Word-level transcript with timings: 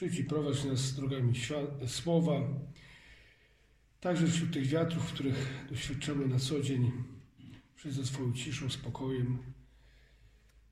Przyjdź 0.00 0.18
i 0.18 0.24
prowadź 0.24 0.64
nas 0.64 0.94
drogami 0.94 1.32
słowa, 1.86 2.48
także 4.00 4.26
wśród 4.26 4.52
tych 4.52 4.66
wiatrów, 4.66 5.12
których 5.12 5.66
doświadczamy 5.68 6.28
na 6.28 6.38
co 6.38 6.60
dzień. 6.60 6.92
Przyjdź 7.76 7.94
ze 7.94 8.06
swoją 8.06 8.32
ciszą, 8.32 8.70
spokojem. 8.70 9.38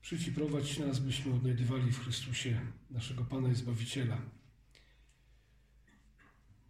Przyjdź 0.01 0.27
i 0.27 0.31
prowadź 0.31 0.79
nas, 0.79 0.99
byśmy 0.99 1.33
odnajdywali 1.33 1.91
w 1.91 1.99
Chrystusie 1.99 2.61
naszego 2.91 3.25
Pana 3.25 3.49
i 3.49 3.55
Zbawiciela. 3.55 4.21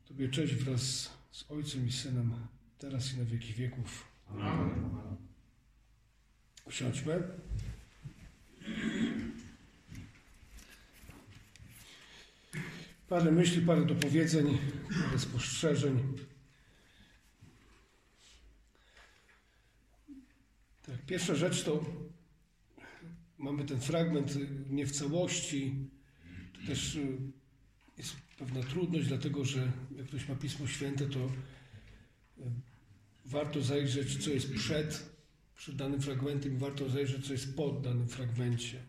Tobie 0.05 0.29
cześć 0.29 0.53
wraz 0.53 1.11
z 1.31 1.51
Ojcem 1.51 1.87
i 1.87 1.91
Synem, 1.91 2.33
teraz 2.79 3.13
i 3.13 3.17
na 3.17 3.25
wieki 3.25 3.53
wieków. 3.53 4.07
Usiądźmy. 6.65 7.23
Parę 13.09 13.31
myśli, 13.31 13.61
parę 13.61 13.85
dopowiedzeń, 13.85 14.57
parę 15.03 15.19
spostrzeżeń. 15.19 16.15
Tak, 20.85 21.05
pierwsza 21.05 21.35
rzecz 21.35 21.63
to 21.63 21.85
mamy 23.37 23.65
ten 23.65 23.79
fragment 23.79 24.37
nie 24.69 24.85
w 24.85 24.91
całości. 24.91 25.89
To 26.53 26.67
też 26.67 26.95
y, 26.95 27.17
jest 27.97 28.15
pewna 28.37 28.63
trudność, 28.63 29.07
dlatego 29.07 29.45
że 29.45 29.71
jak 29.97 30.07
ktoś 30.07 30.29
ma 30.29 30.35
Pismo 30.35 30.67
Święte, 30.67 31.05
to 31.05 31.19
y, 31.19 31.31
warto 33.25 33.61
zajrzeć, 33.61 34.23
co 34.23 34.29
jest 34.29 34.53
przed, 34.53 35.09
przed 35.55 35.75
danym 35.75 36.01
fragmentem, 36.01 36.53
i 36.53 36.57
warto 36.57 36.89
zajrzeć, 36.89 37.27
co 37.27 37.33
jest 37.33 37.55
pod 37.55 37.81
danym 37.81 38.07
fragmencie. 38.07 38.83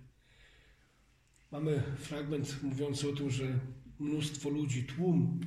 Mamy 1.50 1.82
fragment 1.98 2.62
mówiący 2.62 3.08
o 3.08 3.12
tym, 3.12 3.30
że 3.30 3.58
mnóstwo 4.00 4.50
ludzi, 4.50 4.84
tłum 4.84 5.40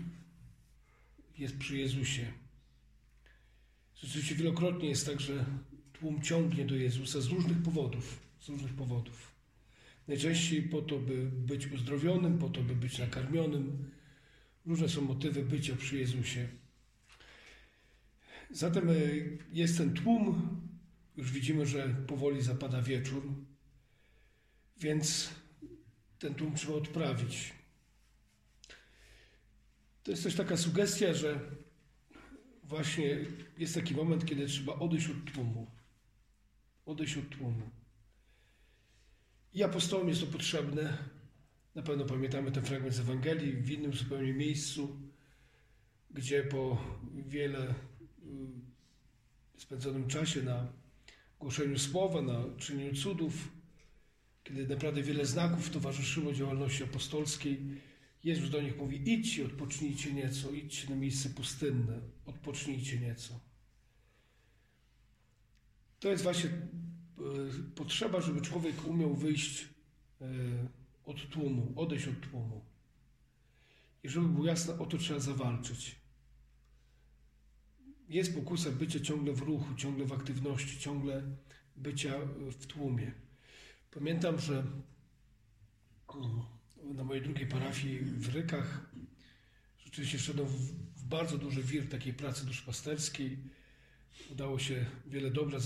jest 1.37 1.57
przy 1.57 1.77
Jezusie. 1.77 2.31
Rzeczywiście 3.95 4.35
wielokrotnie 4.35 4.89
jest 4.89 5.05
tak, 5.05 5.19
że 5.19 5.45
tłum 5.93 6.21
ciągnie 6.21 6.65
do 6.65 6.75
Jezusa 6.75 7.21
z 7.21 7.27
różnych 7.27 7.63
powodów. 7.63 8.19
Z 8.39 8.49
różnych 8.49 8.73
powodów. 8.73 9.31
Najczęściej 10.07 10.61
po 10.61 10.81
to, 10.81 10.99
by 10.99 11.25
być 11.25 11.71
uzdrowionym, 11.71 12.37
po 12.37 12.49
to, 12.49 12.61
by 12.61 12.75
być 12.75 12.99
nakarmionym. 12.99 13.91
Różne 14.65 14.89
są 14.89 15.01
motywy 15.01 15.43
bycia 15.43 15.75
przy 15.75 15.97
Jezusie. 15.97 16.47
Zatem 18.51 18.89
e, 18.89 18.93
jest 19.51 19.77
ten 19.77 19.93
tłum. 19.93 20.61
Już 21.17 21.31
widzimy, 21.31 21.65
że 21.65 21.95
powoli 22.07 22.41
zapada 22.41 22.81
wieczór, 22.81 23.23
więc 24.77 25.29
ten 26.19 26.35
tłum 26.35 26.55
trzeba 26.55 26.73
odprawić. 26.73 27.53
To 30.03 30.11
jest 30.11 30.23
też 30.23 30.35
taka 30.35 30.57
sugestia, 30.57 31.13
że 31.13 31.39
właśnie 32.63 33.25
jest 33.57 33.75
taki 33.75 33.95
moment, 33.95 34.25
kiedy 34.25 34.47
trzeba 34.47 34.73
odejść 34.73 35.09
od 35.09 35.33
tłumu. 35.33 35.71
Odejść 36.85 37.17
od 37.17 37.29
tłumu. 37.29 37.69
I 39.53 39.63
apostołom 39.63 40.09
jest 40.09 40.21
to 40.21 40.27
potrzebne. 40.27 40.97
Na 41.75 41.81
pewno 41.81 42.05
pamiętamy 42.05 42.51
ten 42.51 42.63
fragment 42.63 42.93
z 42.93 42.99
Ewangelii 42.99 43.53
w 43.53 43.71
innym 43.71 43.93
zupełnie 43.93 44.33
miejscu, 44.33 44.99
gdzie 46.11 46.43
po 46.43 46.81
wiele 47.27 47.69
y, 47.69 47.73
spędzonym 49.57 50.07
czasie 50.07 50.43
na 50.43 50.67
głoszeniu 51.39 51.79
słowa, 51.79 52.21
na 52.21 52.43
czynieniu 52.57 52.95
cudów, 52.95 53.51
kiedy 54.43 54.67
naprawdę 54.67 55.01
wiele 55.01 55.25
znaków 55.25 55.69
towarzyszyło 55.69 56.33
działalności 56.33 56.83
apostolskiej, 56.83 57.81
Jezus 58.23 58.49
do 58.49 58.61
nich 58.61 58.77
mówi: 58.77 59.13
idźcie, 59.13 59.45
odpocznijcie 59.45 60.13
nieco, 60.13 60.51
idźcie 60.51 60.89
na 60.89 60.95
miejsce 60.95 61.29
pustynne, 61.29 61.99
odpocznijcie 62.25 62.99
nieco. 62.99 63.39
To 65.99 66.09
jest 66.09 66.23
właśnie 66.23 66.49
e, 66.49 66.63
potrzeba, 67.75 68.21
żeby 68.21 68.41
człowiek 68.41 68.87
umiał 68.87 69.15
wyjść 69.15 69.67
e, 70.21 70.25
od 71.05 71.29
tłumu, 71.29 71.73
odejść 71.75 72.07
od 72.07 72.29
tłumu. 72.31 72.65
I 74.03 74.09
żeby 74.09 74.27
było 74.27 74.45
jasne, 74.45 74.79
o 74.79 74.85
to 74.85 74.97
trzeba 74.97 75.19
zawalczyć. 75.19 75.95
Jest 78.09 78.35
pokusa 78.35 78.71
bycia 78.71 78.99
ciągle 78.99 79.33
w 79.33 79.41
ruchu, 79.41 79.75
ciągle 79.75 80.05
w 80.05 80.13
aktywności, 80.13 80.79
ciągle 80.79 81.23
bycia 81.75 82.13
w 82.59 82.65
tłumie. 82.65 83.11
Pamiętam, 83.91 84.39
że 84.39 84.63
na 86.83 87.03
mojej 87.03 87.23
drugiej 87.23 87.47
parafii 87.47 87.99
w 87.99 88.35
Rykach 88.35 88.91
rzeczywiście 89.93 90.17
wszedłem 90.17 90.47
w 90.47 91.03
bardzo 91.03 91.37
duży 91.37 91.63
wir 91.63 91.89
takiej 91.89 92.13
pracy 92.13 92.45
duszpasterskiej. 92.45 93.37
Udało 94.31 94.59
się 94.59 94.85
wiele 95.07 95.31
dobra 95.31 95.59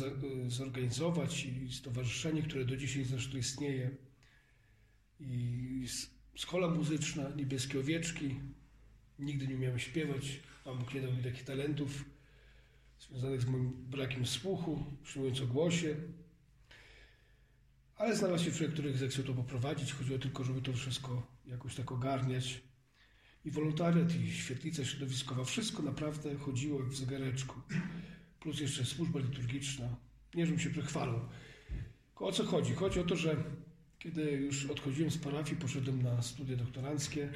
zorganizować 0.48 1.46
i 1.46 1.74
stowarzyszenie, 1.74 2.42
które 2.42 2.66
do 2.66 2.78
dzisiaj 2.78 3.04
zresztą 3.04 3.38
istnieje. 3.38 3.92
I 5.20 5.86
szkoła 6.36 6.70
muzyczna, 6.70 7.30
niebieskie 7.36 7.80
owieczki. 7.80 8.36
Nigdy 9.20 9.48
nie 9.48 9.56
umiałem 9.56 9.80
śpiewać, 9.80 10.40
Pan 10.64 10.78
Bóg 10.78 10.94
nie 10.94 11.02
dał 11.02 11.14
mi 11.14 11.24
takich 11.24 11.44
talentów 11.44 12.06
związanych 13.00 13.42
z 13.42 13.46
moim 13.46 13.72
brakiem 13.72 14.26
słuchu, 14.26 14.84
przyjmując 15.04 15.42
o 15.42 15.48
głosie. 15.48 15.96
Ale 17.97 18.16
znalazł 18.16 18.44
się 18.44 18.52
człowiek, 18.52 18.74
który 18.74 18.97
zechciał 18.97 19.25
to 19.25 19.34
poprowadzić. 19.34 19.94
Chodziło 19.94 20.19
tylko, 20.19 20.44
żeby 20.44 20.62
to 20.62 20.74
wszystko 20.74 21.28
jakoś 21.46 21.75
tak 21.75 21.91
ogarniać. 21.91 22.62
I 23.46 23.52
wolontariat, 23.52 24.16
i 24.16 24.31
świetlica 24.31 24.85
środowiskowa, 24.85 25.44
wszystko 25.44 25.84
naprawdę 25.84 26.36
chodziło 26.36 26.80
jak 26.80 26.90
w 26.90 26.97
zegareczku. 26.97 27.62
Plus 28.40 28.59
jeszcze 28.59 28.86
służba 28.86 29.19
liturgiczna. 29.19 29.96
Nie, 30.36 30.46
żebym 30.46 30.59
się 30.59 30.69
przechwalał. 30.69 31.19
O 32.16 32.31
co 32.31 32.46
chodzi? 32.46 32.74
Chodzi 32.74 33.00
o 33.00 33.03
to, 33.03 33.16
że 33.16 33.44
kiedy 34.00 34.31
już 34.31 34.66
odchodziłem 34.66 35.12
z 35.12 35.18
parafii, 35.18 35.62
poszedłem 35.62 36.02
na 36.02 36.22
studia 36.22 36.56
doktoranckie, 36.56 37.30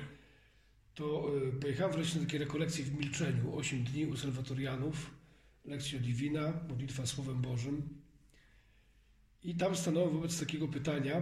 to 0.94 1.32
pojechałem 1.62 1.94
wreszcie 1.94 2.20
na 2.20 2.26
takie 2.26 2.38
rekolekcje 2.38 2.86
w 2.86 3.00
milczeniu. 3.00 3.56
Osiem 3.56 3.84
dni 3.84 4.06
u 4.06 4.18
salwatorianów, 4.18 5.12
lekcja 5.66 6.00
divina, 6.00 6.54
modlitwa 6.70 7.06
Słowem 7.06 7.42
Bożym. 7.42 8.01
I 9.44 9.56
tam 9.56 9.76
stanąłem 9.76 10.14
wobec 10.14 10.40
takiego 10.40 10.68
pytania, 10.68 11.22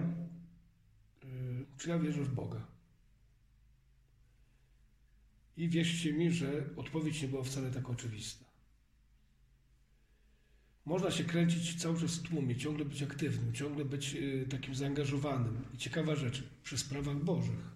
czy 1.77 1.89
ja 1.89 1.99
wierzę 1.99 2.23
w 2.23 2.33
Boga? 2.33 2.67
I 5.57 5.69
wierzcie 5.69 6.13
mi, 6.13 6.31
że 6.31 6.65
odpowiedź 6.75 7.21
nie 7.21 7.27
była 7.27 7.43
wcale 7.43 7.71
tak 7.71 7.89
oczywista. 7.89 8.45
Można 10.85 11.11
się 11.11 11.23
kręcić 11.23 11.81
cały 11.81 11.99
czas 11.99 12.15
w 12.15 12.23
tłumie, 12.29 12.55
ciągle 12.55 12.85
być 12.85 13.03
aktywnym, 13.03 13.53
ciągle 13.53 13.85
być 13.85 14.17
takim 14.49 14.75
zaangażowanym. 14.75 15.65
I 15.73 15.77
ciekawa 15.77 16.15
rzecz, 16.15 16.43
przy 16.63 16.77
sprawach 16.77 17.23
Bożych. 17.23 17.71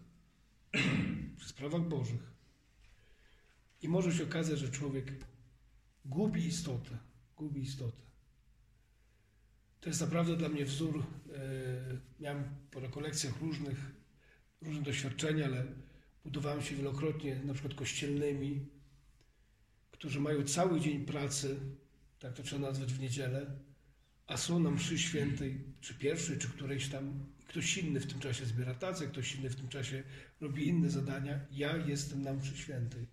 przy 1.38 1.50
sprawach 1.50 1.88
Bożych. 1.88 2.34
I 3.82 3.90
może 3.90 4.14
się 4.14 4.24
okazać, 4.24 4.60
że 4.60 4.70
człowiek 4.70 5.14
gubi 6.06 6.46
istotę. 6.46 6.98
Gubi 7.38 7.62
istotę. 7.62 8.13
To 9.84 9.90
jest 9.90 10.02
naprawdę 10.02 10.38
dla 10.38 10.50
mnie 10.50 10.66
wzór. 10.66 11.04
Miałem 12.20 12.44
po 12.72 12.80
rekolekcjach 12.80 13.42
różnych, 13.42 13.78
różne 14.62 14.84
doświadczenia, 14.84 15.46
ale 15.46 15.66
budowałem 16.24 16.62
się 16.62 16.76
wielokrotnie, 16.76 17.42
na 17.46 17.54
przykład 17.54 17.74
kościelnymi, 17.74 18.66
którzy 19.92 20.20
mają 20.20 20.44
cały 20.44 20.80
dzień 20.80 21.06
pracy, 21.06 21.60
tak 22.20 22.34
to 22.34 22.44
trzeba 22.44 22.68
nazwać 22.68 22.94
w 22.94 23.00
niedzielę, 23.00 23.52
a 24.28 24.38
są 24.38 24.60
na 24.60 24.72
mszy 24.72 25.00
świętej, 25.00 25.64
czy 25.82 25.94
pierwszej, 25.94 26.38
czy 26.38 26.50
którejś 26.50 26.90
tam, 26.90 27.26
ktoś 27.48 27.78
inny 27.78 28.00
w 28.00 28.08
tym 28.08 28.20
czasie 28.20 28.46
zbiera 28.46 28.76
tacę, 28.76 29.08
ktoś 29.08 29.36
inny 29.36 29.50
w 29.50 29.56
tym 29.56 29.68
czasie 29.68 30.04
robi 30.42 30.68
inne 30.68 30.90
zadania. 30.90 31.40
Ja 31.52 31.78
jestem 31.78 32.22
na 32.22 32.34
mszy 32.34 32.58
świętej. 32.58 33.08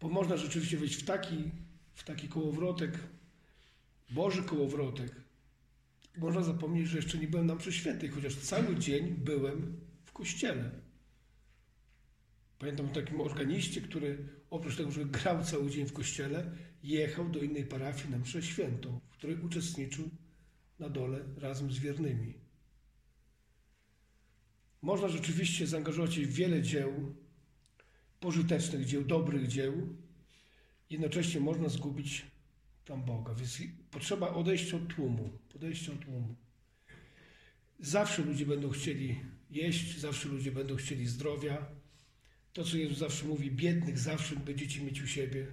Bo 0.00 0.08
można 0.08 0.36
rzeczywiście 0.36 0.76
wejść 0.76 0.96
w 0.96 1.04
taki, 1.04 1.50
w 1.94 2.04
taki 2.04 2.28
kołowrotek, 2.28 2.98
Boży 4.10 4.42
kołowrotek. 4.42 5.12
Można 6.18 6.42
zapomnieć, 6.42 6.88
że 6.88 6.96
jeszcze 6.96 7.18
nie 7.18 7.28
byłem 7.28 7.46
na 7.46 7.54
mszy 7.54 7.72
świętej, 7.72 8.08
chociaż 8.08 8.36
cały 8.36 8.76
dzień 8.76 9.14
byłem 9.14 9.80
w 10.04 10.12
kościele. 10.12 10.70
Pamiętam 12.58 12.86
o 12.86 12.94
takim 12.94 13.20
organiście, 13.20 13.80
który 13.80 14.28
oprócz 14.50 14.76
tego, 14.76 14.90
że 14.90 15.04
grał 15.04 15.44
cały 15.44 15.70
dzień 15.70 15.86
w 15.86 15.92
kościele, 15.92 16.56
jechał 16.82 17.28
do 17.28 17.40
innej 17.40 17.66
parafii 17.66 18.10
na 18.10 18.18
mszę 18.18 18.42
świętą, 18.42 19.00
w 19.10 19.16
której 19.16 19.36
uczestniczył 19.40 20.10
na 20.78 20.88
dole 20.88 21.24
razem 21.36 21.72
z 21.72 21.78
wiernymi. 21.78 22.34
Można 24.82 25.08
rzeczywiście 25.08 25.66
zaangażować 25.66 26.14
się 26.14 26.22
w 26.22 26.32
wiele 26.32 26.62
dzieł, 26.62 27.14
pożytecznych 28.20 28.84
dzieł, 28.84 29.04
dobrych 29.04 29.48
dzieł. 29.48 29.96
Jednocześnie 30.90 31.40
można 31.40 31.68
zgubić 31.68 32.26
tam 32.86 33.04
Boga. 33.04 33.34
Więc 33.34 33.58
potrzeba 33.90 34.34
odejścia 34.34 34.76
od 34.76 34.94
tłumu. 34.94 35.38
Podejścia 35.52 35.92
od 35.92 36.04
tłumu. 36.04 36.34
Zawsze 37.80 38.22
ludzie 38.22 38.46
będą 38.46 38.70
chcieli 38.70 39.20
jeść, 39.50 39.98
zawsze 39.98 40.28
ludzie 40.28 40.52
będą 40.52 40.76
chcieli 40.76 41.06
zdrowia. 41.06 41.66
To, 42.52 42.64
co 42.64 42.76
Jezus 42.76 42.98
zawsze 42.98 43.26
mówi, 43.26 43.50
biednych 43.50 43.98
zawsze 43.98 44.36
będziecie 44.36 44.80
mieć 44.80 45.02
u 45.02 45.06
siebie. 45.06 45.46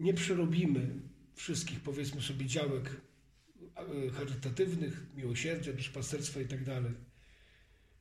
Nie 0.00 0.14
przerobimy 0.14 1.00
wszystkich, 1.34 1.80
powiedzmy 1.80 2.22
sobie, 2.22 2.46
działek 2.46 3.00
e, 3.76 4.10
charytatywnych, 4.10 5.06
miłosierdzia, 5.14 5.72
duszpasterstwa 5.72 6.40
i 6.40 6.46
tak 6.46 6.64
dalej. 6.64 6.92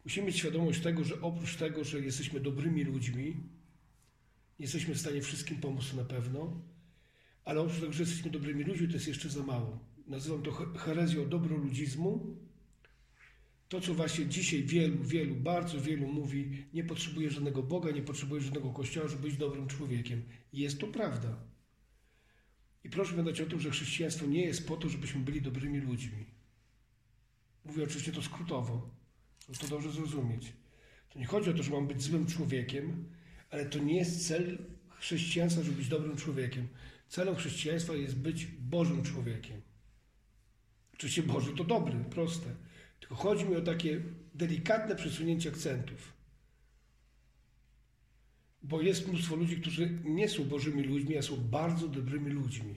Musimy 0.05 0.27
mieć 0.27 0.37
świadomość 0.37 0.81
tego, 0.81 1.03
że 1.03 1.21
oprócz 1.21 1.55
tego, 1.55 1.83
że 1.83 1.99
jesteśmy 1.99 2.39
dobrymi 2.39 2.83
ludźmi, 2.83 3.35
jesteśmy 4.59 4.95
w 4.95 4.99
stanie 4.99 5.21
wszystkim 5.21 5.57
pomóc 5.57 5.93
na 5.93 6.03
pewno, 6.03 6.61
ale 7.45 7.61
oprócz 7.61 7.79
tego, 7.79 7.93
że 7.93 8.03
jesteśmy 8.03 8.31
dobrymi 8.31 8.63
ludźmi, 8.63 8.87
to 8.87 8.93
jest 8.93 9.07
jeszcze 9.07 9.29
za 9.29 9.43
mało. 9.43 9.79
Nazywam 10.07 10.41
to 10.41 10.51
herezją 10.77 11.29
dobroludzizmu. 11.29 12.37
To, 13.69 13.81
co 13.81 13.93
właśnie 13.93 14.25
dzisiaj 14.25 14.63
wielu, 14.63 15.03
wielu, 15.03 15.35
bardzo 15.35 15.81
wielu 15.81 16.07
mówi, 16.07 16.65
nie 16.73 16.83
potrzebuje 16.83 17.29
żadnego 17.29 17.63
Boga, 17.63 17.91
nie 17.91 18.01
potrzebuje 18.01 18.41
żadnego 18.41 18.69
Kościoła, 18.69 19.07
żeby 19.07 19.21
być 19.21 19.37
dobrym 19.37 19.67
człowiekiem. 19.67 20.21
Jest 20.53 20.79
to 20.79 20.87
prawda. 20.87 21.37
I 22.83 22.89
proszę 22.89 23.11
pamiętać 23.11 23.41
o 23.41 23.45
tym, 23.45 23.59
że 23.59 23.71
chrześcijaństwo 23.71 24.25
nie 24.25 24.45
jest 24.45 24.67
po 24.67 24.77
to, 24.77 24.89
żebyśmy 24.89 25.21
byli 25.21 25.41
dobrymi 25.41 25.79
ludźmi. 25.79 26.25
Mówię 27.65 27.83
oczywiście 27.83 28.11
to 28.11 28.21
skrótowo, 28.21 28.89
żeby 29.49 29.59
to 29.59 29.67
dobrze 29.67 29.91
zrozumieć. 29.91 30.53
To 31.09 31.19
nie 31.19 31.25
chodzi 31.25 31.49
o 31.49 31.53
to, 31.53 31.63
że 31.63 31.71
mam 31.71 31.87
być 31.87 32.01
złym 32.01 32.25
człowiekiem, 32.25 33.05
ale 33.49 33.65
to 33.65 33.79
nie 33.79 33.95
jest 33.95 34.27
cel 34.27 34.57
chrześcijaństwa, 34.89 35.63
żeby 35.63 35.77
być 35.77 35.87
dobrym 35.87 36.17
człowiekiem. 36.17 36.67
Celem 37.13 37.35
chrześcijaństwa 37.35 37.95
jest 37.95 38.15
być 38.15 38.45
Bożym 38.45 39.03
człowiekiem. 39.03 39.61
Oczywiście 40.93 41.23
Boży 41.23 41.53
to 41.57 41.63
dobry, 41.63 42.05
proste. 42.09 42.47
Tylko 42.99 43.15
chodzi 43.15 43.45
mi 43.45 43.55
o 43.55 43.61
takie 43.61 44.01
delikatne 44.35 44.95
przesunięcie 44.95 45.49
akcentów. 45.49 46.13
Bo 48.63 48.81
jest 48.81 49.07
mnóstwo 49.07 49.35
ludzi, 49.35 49.61
którzy 49.61 49.99
nie 50.03 50.29
są 50.29 50.43
Bożymi 50.43 50.83
ludźmi, 50.83 51.17
a 51.17 51.21
są 51.21 51.35
bardzo 51.35 51.87
dobrymi 51.87 52.31
ludźmi. 52.31 52.75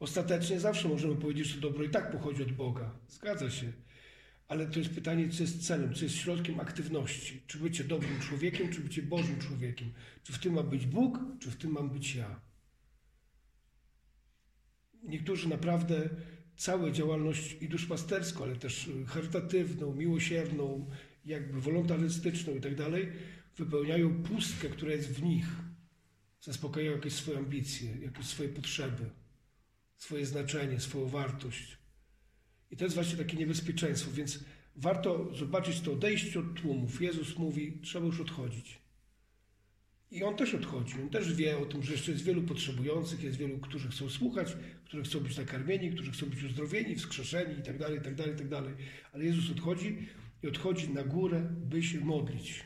Ostatecznie 0.00 0.60
zawsze 0.60 0.88
możemy 0.88 1.16
powiedzieć, 1.16 1.46
że 1.46 1.60
dobro 1.60 1.84
i 1.84 1.90
tak 1.90 2.12
pochodzi 2.12 2.42
od 2.42 2.52
Boga. 2.52 2.90
Zgadza 3.08 3.50
się. 3.50 3.72
Ale 4.48 4.66
to 4.66 4.78
jest 4.78 4.94
pytanie, 4.94 5.28
co 5.28 5.42
jest 5.42 5.66
celem, 5.66 5.94
co 5.94 6.04
jest 6.04 6.16
środkiem 6.16 6.60
aktywności. 6.60 7.42
Czy 7.46 7.58
bycie 7.58 7.84
dobrym 7.84 8.20
człowiekiem, 8.20 8.72
czy 8.72 8.80
bycie 8.80 9.02
Bożym 9.02 9.40
człowiekiem. 9.40 9.92
Czy 10.22 10.32
w 10.32 10.38
tym 10.38 10.54
ma 10.54 10.62
być 10.62 10.86
Bóg, 10.86 11.18
czy 11.40 11.50
w 11.50 11.56
tym 11.56 11.70
mam 11.70 11.90
być 11.90 12.14
ja. 12.14 12.46
Niektórzy 15.06 15.48
naprawdę 15.48 16.08
całą 16.56 16.90
działalność 16.90 17.56
i 17.60 17.68
duszpasterską, 17.68 18.44
ale 18.44 18.56
też 18.56 18.90
charytatywną, 19.06 19.94
miłosierną, 19.94 20.90
jakby 21.24 21.60
wolontarystyczną 21.60 22.54
i 22.54 22.60
tak 22.60 22.74
dalej, 22.74 23.12
wypełniają 23.56 24.22
pustkę, 24.22 24.68
która 24.68 24.92
jest 24.92 25.12
w 25.12 25.22
nich. 25.22 25.46
Zaspokajają 26.40 26.92
jakieś 26.92 27.12
swoje 27.12 27.38
ambicje, 27.38 27.96
jakieś 27.96 28.26
swoje 28.26 28.48
potrzeby, 28.48 29.10
swoje 29.96 30.26
znaczenie, 30.26 30.80
swoją 30.80 31.08
wartość. 31.08 31.78
I 32.70 32.76
to 32.76 32.84
jest 32.84 32.94
właśnie 32.94 33.18
takie 33.18 33.36
niebezpieczeństwo, 33.36 34.10
więc 34.10 34.44
warto 34.76 35.34
zobaczyć 35.34 35.80
to 35.80 35.92
odejście 35.92 36.40
od 36.40 36.54
tłumów. 36.54 37.02
Jezus 37.02 37.38
mówi, 37.38 37.80
trzeba 37.82 38.06
już 38.06 38.20
odchodzić. 38.20 38.85
I 40.10 40.24
on 40.24 40.36
też 40.36 40.54
odchodzi. 40.54 40.94
On 41.02 41.08
też 41.08 41.34
wie 41.34 41.58
o 41.58 41.66
tym, 41.66 41.82
że 41.82 41.92
jeszcze 41.92 42.12
jest 42.12 42.24
wielu 42.24 42.42
potrzebujących, 42.42 43.22
jest 43.22 43.36
wielu, 43.36 43.58
którzy 43.58 43.88
chcą 43.88 44.10
słuchać, 44.10 44.56
którzy 44.84 45.02
chcą 45.02 45.20
być 45.20 45.36
nakarmieni, 45.36 45.90
którzy 45.90 46.12
chcą 46.12 46.26
być 46.26 46.42
uzdrowieni, 46.42 46.96
wskrzeszeni 46.96 47.54
itd., 47.54 47.94
itd., 47.94 48.26
itd. 48.28 48.62
Ale 49.12 49.24
Jezus 49.24 49.50
odchodzi 49.50 50.08
i 50.42 50.46
odchodzi 50.46 50.88
na 50.88 51.04
górę, 51.04 51.48
by 51.52 51.82
się 51.82 52.00
modlić. 52.00 52.64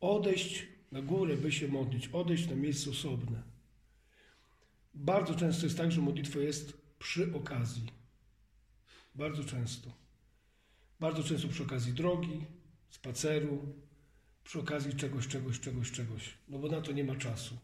Odejść 0.00 0.66
na 0.92 1.02
górę, 1.02 1.36
by 1.36 1.52
się 1.52 1.68
modlić. 1.68 2.08
Odejść 2.08 2.48
na 2.48 2.56
miejsce 2.56 2.90
osobne. 2.90 3.42
Bardzo 4.94 5.34
często 5.34 5.66
jest 5.66 5.78
tak, 5.78 5.92
że 5.92 6.00
modlitwa 6.00 6.38
jest 6.38 6.80
przy 6.98 7.34
okazji. 7.34 7.86
Bardzo 9.14 9.44
często. 9.44 9.92
Bardzo 11.00 11.22
często 11.22 11.48
przy 11.48 11.62
okazji 11.62 11.92
drogi, 11.92 12.44
spaceru, 12.90 13.74
przy 14.48 14.60
okazji 14.60 14.94
czegoś, 14.94 15.28
czegoś, 15.28 15.60
czegoś, 15.60 15.90
czegoś. 15.92 16.34
No 16.48 16.58
bo 16.58 16.68
na 16.68 16.80
to 16.80 16.92
nie 16.92 17.04
ma 17.04 17.16
czasu. 17.16 17.58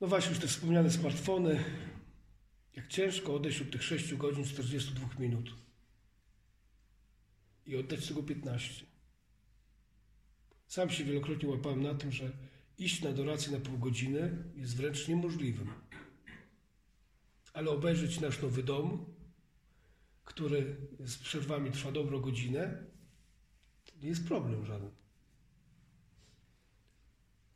No 0.00 0.06
właśnie, 0.06 0.30
już 0.30 0.38
te 0.38 0.46
wspomniane 0.46 0.90
smartfony. 0.90 1.64
Jak 2.76 2.88
ciężko 2.88 3.34
odejść 3.34 3.60
od 3.60 3.70
tych 3.70 3.82
6 3.82 4.14
godzin 4.14 4.44
42 4.44 5.08
minut 5.18 5.50
i 7.66 7.76
oddać 7.76 8.08
tego 8.08 8.22
15. 8.22 8.86
Sam 10.66 10.90
się 10.90 11.04
wielokrotnie 11.04 11.48
łapałem 11.48 11.82
na 11.82 11.94
tym, 11.94 12.12
że 12.12 12.30
iść 12.78 13.02
na 13.02 13.10
adorację 13.10 13.52
na 13.52 13.60
pół 13.60 13.78
godziny 13.78 14.44
jest 14.54 14.76
wręcz 14.76 15.08
niemożliwym. 15.08 15.72
Ale 17.52 17.70
obejrzeć 17.70 18.20
nasz 18.20 18.42
nowy 18.42 18.62
dom, 18.62 19.04
który 20.24 20.76
z 21.00 21.18
przerwami 21.18 21.70
trwa 21.70 21.92
dobrą 21.92 22.20
godzinę, 22.20 22.92
nie 24.02 24.08
jest 24.08 24.28
problem 24.28 24.66
żaden. 24.66 24.90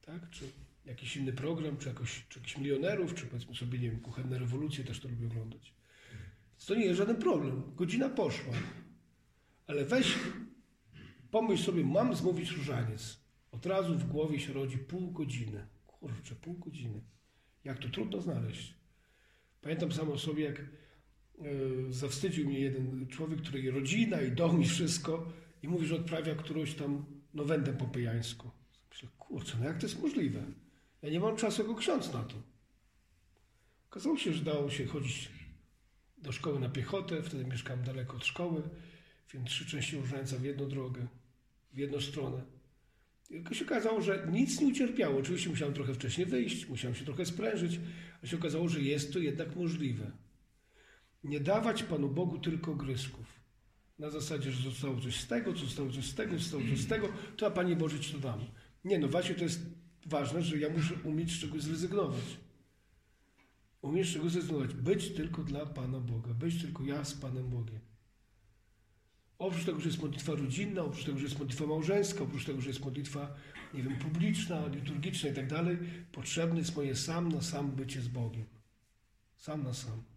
Tak? 0.06 0.31
Czy 0.31 0.44
jakiś 0.84 1.16
inny 1.16 1.32
program, 1.32 1.76
czy, 1.76 1.88
jakoś, 1.88 2.26
czy 2.28 2.38
jakiś 2.38 2.58
milionerów, 2.58 3.14
czy 3.14 3.26
powiedzmy 3.26 3.54
sobie, 3.54 3.78
nie 3.78 3.90
wiem, 3.90 4.00
kuchenne 4.00 4.38
rewolucje 4.38 4.84
też 4.84 5.00
to 5.00 5.08
lubię 5.08 5.26
oglądać. 5.26 5.75
To 6.66 6.75
nie 6.75 6.84
jest 6.84 6.98
żaden 6.98 7.16
problem. 7.16 7.62
Godzina 7.76 8.08
poszła. 8.08 8.52
Ale 9.66 9.84
weź, 9.84 10.19
pomyśl 11.31 11.64
sobie, 11.64 11.84
mam 11.84 12.16
zmówić 12.16 12.50
różaniec. 12.50 13.20
Od 13.50 13.66
razu 13.66 13.99
w 13.99 14.04
głowie 14.04 14.40
się 14.40 14.52
rodzi 14.52 14.78
pół 14.78 15.10
godziny. 15.10 15.66
Kurczę, 15.87 16.34
pół 16.34 16.54
godziny. 16.54 17.00
Jak 17.64 17.78
to 17.78 17.88
trudno 17.88 18.20
znaleźć. 18.20 18.75
Pamiętam 19.60 19.92
samo 19.92 20.19
sobie, 20.19 20.44
jak 20.44 20.60
yy, 21.38 21.92
zawstydził 21.92 22.46
mnie 22.46 22.60
jeden 22.60 23.06
człowiek, 23.08 23.42
której 23.42 23.70
rodzina 23.70 24.20
i 24.20 24.32
dom 24.32 24.62
i 24.62 24.66
wszystko 24.66 25.32
i 25.66 25.68
mówi, 25.68 25.86
że 25.86 25.94
odprawia 25.94 26.34
którąś 26.34 26.74
tam 26.74 27.04
nowendę 27.34 27.72
popyjańską. 27.72 28.50
Myślę, 28.90 29.08
kurczę, 29.18 29.56
no 29.60 29.64
jak 29.64 29.78
to 29.78 29.86
jest 29.86 30.02
możliwe? 30.02 30.42
Ja 31.02 31.10
nie 31.10 31.20
mam 31.20 31.36
czasu 31.36 31.62
jako 31.62 31.74
ksiądz 31.74 32.12
na 32.12 32.22
to. 32.22 32.34
Okazało 33.90 34.18
się, 34.18 34.32
że 34.32 34.44
dało 34.44 34.70
się 34.70 34.86
chodzić 34.86 35.30
do 36.18 36.32
szkoły 36.32 36.60
na 36.60 36.68
piechotę, 36.68 37.22
wtedy 37.22 37.44
mieszkałem 37.44 37.84
daleko 37.84 38.16
od 38.16 38.24
szkoły, 38.24 38.62
więc 39.32 39.49
trzy 39.49 39.66
części 39.66 39.96
różańca 39.96 40.37
w 40.37 40.44
jedną 40.44 40.68
drogę, 40.68 41.06
w 41.73 41.78
jedną 41.78 42.00
stronę. 42.00 42.42
I 43.30 43.54
się 43.54 43.64
okazało, 43.64 44.00
że 44.00 44.28
nic 44.32 44.61
nie 44.61 44.66
ucierpiało. 44.66 45.18
Oczywiście 45.18 45.50
musiałem 45.50 45.75
trochę 45.75 45.94
wcześniej 45.94 46.26
wyjść, 46.26 46.68
musiałem 46.68 46.94
się 46.94 47.04
trochę 47.04 47.26
sprężyć, 47.26 47.80
a 48.23 48.26
się 48.26 48.37
okazało, 48.37 48.68
że 48.68 48.80
jest 48.80 49.12
to 49.12 49.18
jednak 49.18 49.56
możliwe. 49.56 50.11
Nie 51.25 51.40
dawać 51.40 51.82
Panu 51.82 52.08
Bogu 52.08 52.38
tylko 52.38 52.75
grysków. 52.75 53.36
Na 53.99 54.11
zasadzie, 54.11 54.53
że 54.53 54.71
zostało 54.71 55.00
coś 55.00 55.21
z 55.21 55.26
tego, 55.26 55.53
co 55.53 55.59
zostało 55.59 55.91
coś 55.91 56.05
z 56.05 56.15
tego, 56.15 56.38
zostało 56.38 56.62
coś 56.62 56.81
z 56.81 56.87
tego, 56.87 57.09
to 57.37 57.47
a 57.47 57.50
Panie 57.50 57.76
Boże 57.76 58.00
Ci 58.00 58.12
to 58.12 58.19
dam. 58.19 58.41
Nie, 58.85 58.99
no 58.99 59.09
właśnie 59.09 59.35
to 59.35 59.45
jest 59.45 59.61
ważne, 60.07 60.43
że 60.43 60.59
ja 60.59 60.69
muszę 60.69 60.95
umieć 61.05 61.33
z 61.33 61.41
czegoś 61.41 61.62
zrezygnować. 61.62 62.25
Umieć 63.83 64.09
z 64.09 64.12
czegoś 64.12 64.33
zrezygnować. 64.33 64.75
Być 64.75 65.11
tylko 65.11 65.45
dla 65.45 65.67
Pana 65.67 66.00
Boga. 66.00 66.35
Być 66.35 66.62
tylko 66.62 66.85
ja 66.85 67.05
z 67.05 67.15
Panem 67.15 67.49
Bogiem. 67.50 67.81
Oprócz 69.38 69.65
tego, 69.65 69.81
że 69.81 69.88
jest 69.88 70.03
modlitwa 70.03 70.35
rodzinna, 70.35 70.83
oprócz 70.83 71.05
tego, 71.05 71.19
że 71.19 71.25
jest 71.25 71.38
modlitwa 71.38 71.67
małżeńska, 71.67 72.25
oprócz 72.25 72.45
tego, 72.45 72.61
że 72.61 72.69
jest 72.69 72.85
modlitwa, 72.85 73.35
nie 73.75 73.83
wiem, 73.83 73.99
publiczna, 73.99 74.67
liturgiczna 74.67 75.31
i 75.31 75.35
tak 75.35 75.47
dalej, 75.47 75.79
potrzebne 76.12 76.59
jest 76.59 76.76
moje 76.76 76.97
sam 76.97 77.29
na 77.29 77.43
sam 77.43 77.71
bycie 77.71 78.00
z 78.00 78.09
Bogiem. 78.09 78.47
Sam 79.37 79.62
na 79.62 79.75
sam. 79.75 80.15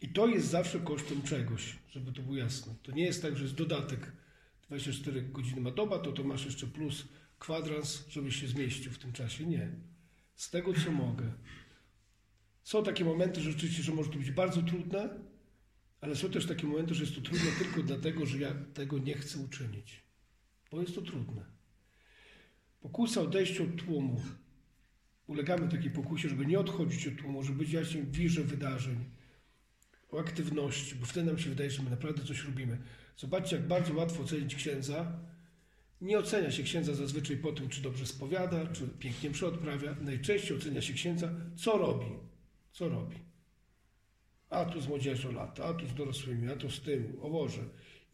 I 0.00 0.08
to 0.08 0.26
jest 0.26 0.48
zawsze 0.48 0.80
kosztem 0.80 1.22
czegoś, 1.22 1.76
żeby 1.90 2.12
to 2.12 2.22
było 2.22 2.36
jasne. 2.36 2.74
To 2.82 2.92
nie 2.92 3.04
jest 3.04 3.22
tak, 3.22 3.36
że 3.36 3.42
jest 3.42 3.54
dodatek 3.54 4.12
24 4.62 5.22
godziny 5.22 5.60
ma 5.60 5.70
doba, 5.70 5.98
to 5.98 6.12
to 6.12 6.24
masz 6.24 6.44
jeszcze 6.44 6.66
plus 6.66 7.04
kwadrans, 7.38 8.08
żebyś 8.08 8.40
się 8.40 8.48
zmieścił 8.48 8.92
w 8.92 8.98
tym 8.98 9.12
czasie. 9.12 9.46
Nie. 9.46 9.70
Z 10.34 10.50
tego, 10.50 10.74
co 10.84 10.90
mogę. 10.92 11.32
Są 12.62 12.84
takie 12.84 13.04
momenty 13.04 13.40
rzeczywiście, 13.40 13.82
że 13.82 13.92
może 13.92 14.10
to 14.10 14.18
być 14.18 14.30
bardzo 14.30 14.62
trudne, 14.62 15.08
ale 16.00 16.16
są 16.16 16.30
też 16.30 16.46
takie 16.46 16.66
momenty, 16.66 16.94
że 16.94 17.04
jest 17.04 17.14
to 17.14 17.20
trudne 17.20 17.50
tylko 17.58 17.82
dlatego, 17.82 18.26
że 18.26 18.38
ja 18.38 18.54
tego 18.74 18.98
nie 18.98 19.14
chcę 19.14 19.38
uczynić. 19.38 20.02
Bo 20.70 20.80
jest 20.80 20.94
to 20.94 21.02
trudne. 21.02 21.44
Pokusa 22.80 23.20
odejścia 23.20 23.64
od 23.64 23.76
tłumu. 23.76 24.20
Ulegamy 25.26 25.68
takiej 25.68 25.90
pokusie, 25.90 26.28
żeby 26.28 26.46
nie 26.46 26.58
odchodzić 26.58 27.06
od 27.06 27.16
tłumu, 27.16 27.42
żeby 27.42 27.58
być 27.58 27.72
jaśnie 27.72 28.02
w 28.02 28.12
wirze 28.12 28.44
wydarzeń, 28.44 29.04
o 30.16 30.20
aktywności, 30.20 30.94
bo 30.94 31.06
wtedy 31.06 31.26
nam 31.26 31.38
się 31.38 31.50
wydaje, 31.50 31.70
że 31.70 31.82
my 31.82 31.90
naprawdę 31.90 32.24
coś 32.24 32.44
robimy. 32.44 32.78
Zobaczcie, 33.16 33.56
jak 33.56 33.66
bardzo 33.66 33.94
łatwo 33.94 34.22
ocenić 34.22 34.54
księdza. 34.54 35.12
Nie 36.00 36.18
ocenia 36.18 36.50
się 36.50 36.62
księdza 36.62 36.94
zazwyczaj 36.94 37.36
po 37.36 37.52
tym, 37.52 37.68
czy 37.68 37.82
dobrze 37.82 38.06
spowiada, 38.06 38.66
czy 38.66 38.88
pięknie 38.88 39.30
przeodprawia. 39.30 39.96
Najczęściej 40.00 40.56
ocenia 40.56 40.82
się 40.82 40.92
księdza, 40.92 41.30
co 41.56 41.78
robi. 41.78 42.06
Co 42.72 42.88
robi. 42.88 43.16
A 44.50 44.64
tu 44.64 44.80
z 44.80 44.88
młodzieżą 44.88 45.32
lata, 45.32 45.64
a 45.64 45.74
tu 45.74 45.88
z 45.88 45.94
dorosłymi, 45.94 46.52
a 46.52 46.56
tu 46.56 46.70
z 46.70 46.80
tym, 46.80 47.18
o 47.22 47.30
Boże. 47.30 47.62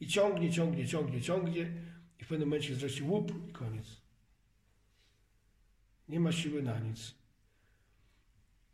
I 0.00 0.06
ciągnie, 0.06 0.52
ciągnie, 0.52 0.86
ciągnie, 0.86 1.20
ciągnie 1.20 1.72
i 2.20 2.24
w 2.24 2.28
pewnym 2.28 2.48
momencie 2.48 2.74
wreszcie 2.74 3.04
łup 3.04 3.48
i 3.48 3.52
koniec. 3.52 3.86
Nie 6.08 6.20
ma 6.20 6.32
siły 6.32 6.62
na 6.62 6.78
nic. 6.78 7.14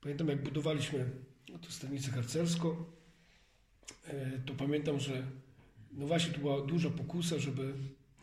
Pamiętam, 0.01 0.29
jak 0.29 0.43
budowaliśmy 0.43 1.11
no 1.49 1.59
to 1.59 1.71
stanicę 1.71 2.11
harcerską, 2.11 2.85
to 4.47 4.55
pamiętam, 4.55 5.01
że 5.01 5.27
no 5.93 6.07
właśnie 6.07 6.33
tu 6.33 6.41
była 6.41 6.67
duża 6.67 6.91
pokusa, 6.91 7.39
żeby 7.39 7.75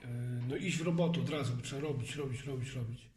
e, 0.03 0.07
no 0.49 0.55
iść 0.55 0.77
w 0.77 0.81
robotę 0.81 1.21
od 1.21 1.29
razu, 1.29 1.53
trzeba 1.63 1.81
robić, 1.81 2.15
robić, 2.15 2.43
robić, 2.43 2.73
robić. 2.73 3.09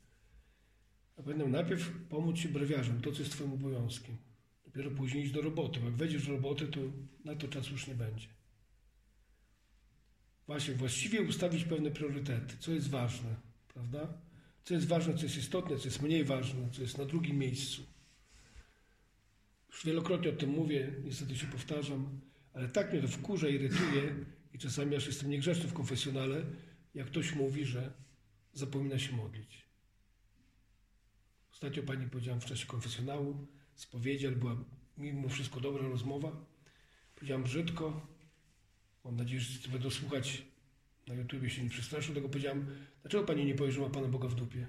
A 1.18 1.22
pamiętam, 1.22 1.50
najpierw 1.50 1.92
pomóc 2.08 2.38
się 2.38 2.48
brewiarzom, 2.48 3.00
to 3.00 3.12
co 3.12 3.18
jest 3.18 3.32
twoim 3.32 3.52
obowiązkiem. 3.52 4.16
Dopiero 4.64 4.90
później 4.90 5.24
iść 5.24 5.32
do 5.32 5.40
roboty. 5.40 5.80
Bo 5.80 5.86
Jak 5.86 5.94
wejdziesz 5.94 6.26
do 6.26 6.32
roboty, 6.32 6.66
to 6.66 6.80
na 7.24 7.34
to 7.34 7.48
czasu 7.48 7.72
już 7.72 7.86
nie 7.86 7.94
będzie. 7.94 8.28
Właśnie, 10.46 10.74
właściwie 10.74 11.22
ustawić 11.22 11.64
pewne 11.64 11.90
priorytety, 11.90 12.56
co 12.60 12.72
jest 12.72 12.90
ważne, 12.90 13.36
prawda? 13.74 14.20
Co 14.64 14.74
jest 14.74 14.86
ważne, 14.86 15.14
co 15.14 15.22
jest 15.22 15.36
istotne, 15.36 15.76
co 15.76 15.84
jest 15.84 16.02
mniej 16.02 16.24
ważne, 16.24 16.68
co 16.72 16.82
jest 16.82 16.98
na 16.98 17.04
drugim 17.04 17.38
miejscu. 17.38 17.82
Już 19.68 19.86
wielokrotnie 19.86 20.30
o 20.30 20.32
tym 20.32 20.50
mówię, 20.50 20.94
niestety 21.04 21.36
się 21.36 21.46
powtarzam, 21.46 22.20
ale 22.58 22.68
tak 22.68 22.92
mnie 22.92 23.02
to 23.02 23.08
wkurza, 23.08 23.48
irytuje 23.48 24.14
i 24.54 24.58
czasami 24.58 24.96
aż 24.96 25.06
jestem 25.06 25.30
niegrzeczny 25.30 25.68
w 25.68 25.72
konfesjonale, 25.72 26.44
jak 26.94 27.06
ktoś 27.06 27.34
mówi, 27.34 27.64
że 27.64 27.92
zapomina 28.52 28.98
się 28.98 29.16
modlić. 29.16 29.66
Ostatnio 31.52 31.82
pani 31.82 32.10
powiedziałam 32.10 32.40
w 32.40 32.44
czasie 32.44 32.66
konfesjonału, 32.66 33.46
spowiedzi, 33.74 34.26
ale 34.26 34.36
była 34.36 34.56
mimo 34.96 35.28
wszystko 35.28 35.60
dobra 35.60 35.88
rozmowa. 35.88 36.44
Powiedziałam 37.14 37.44
brzydko, 37.44 38.06
mam 39.04 39.16
nadzieję, 39.16 39.40
że 39.40 39.68
będą 39.68 39.90
słuchać 39.90 40.42
na 41.06 41.14
YouTubie 41.14 41.50
się 41.50 41.62
nie 41.62 41.70
przestraszą, 41.70 42.14
tego 42.14 42.28
powiedziałam, 42.28 42.66
dlaczego 43.02 43.24
pani 43.24 43.44
nie 43.44 43.54
powie, 43.54 43.72
że 43.72 43.80
ma 43.80 43.90
pana 43.90 44.08
Boga 44.08 44.28
w 44.28 44.34
dupie? 44.34 44.66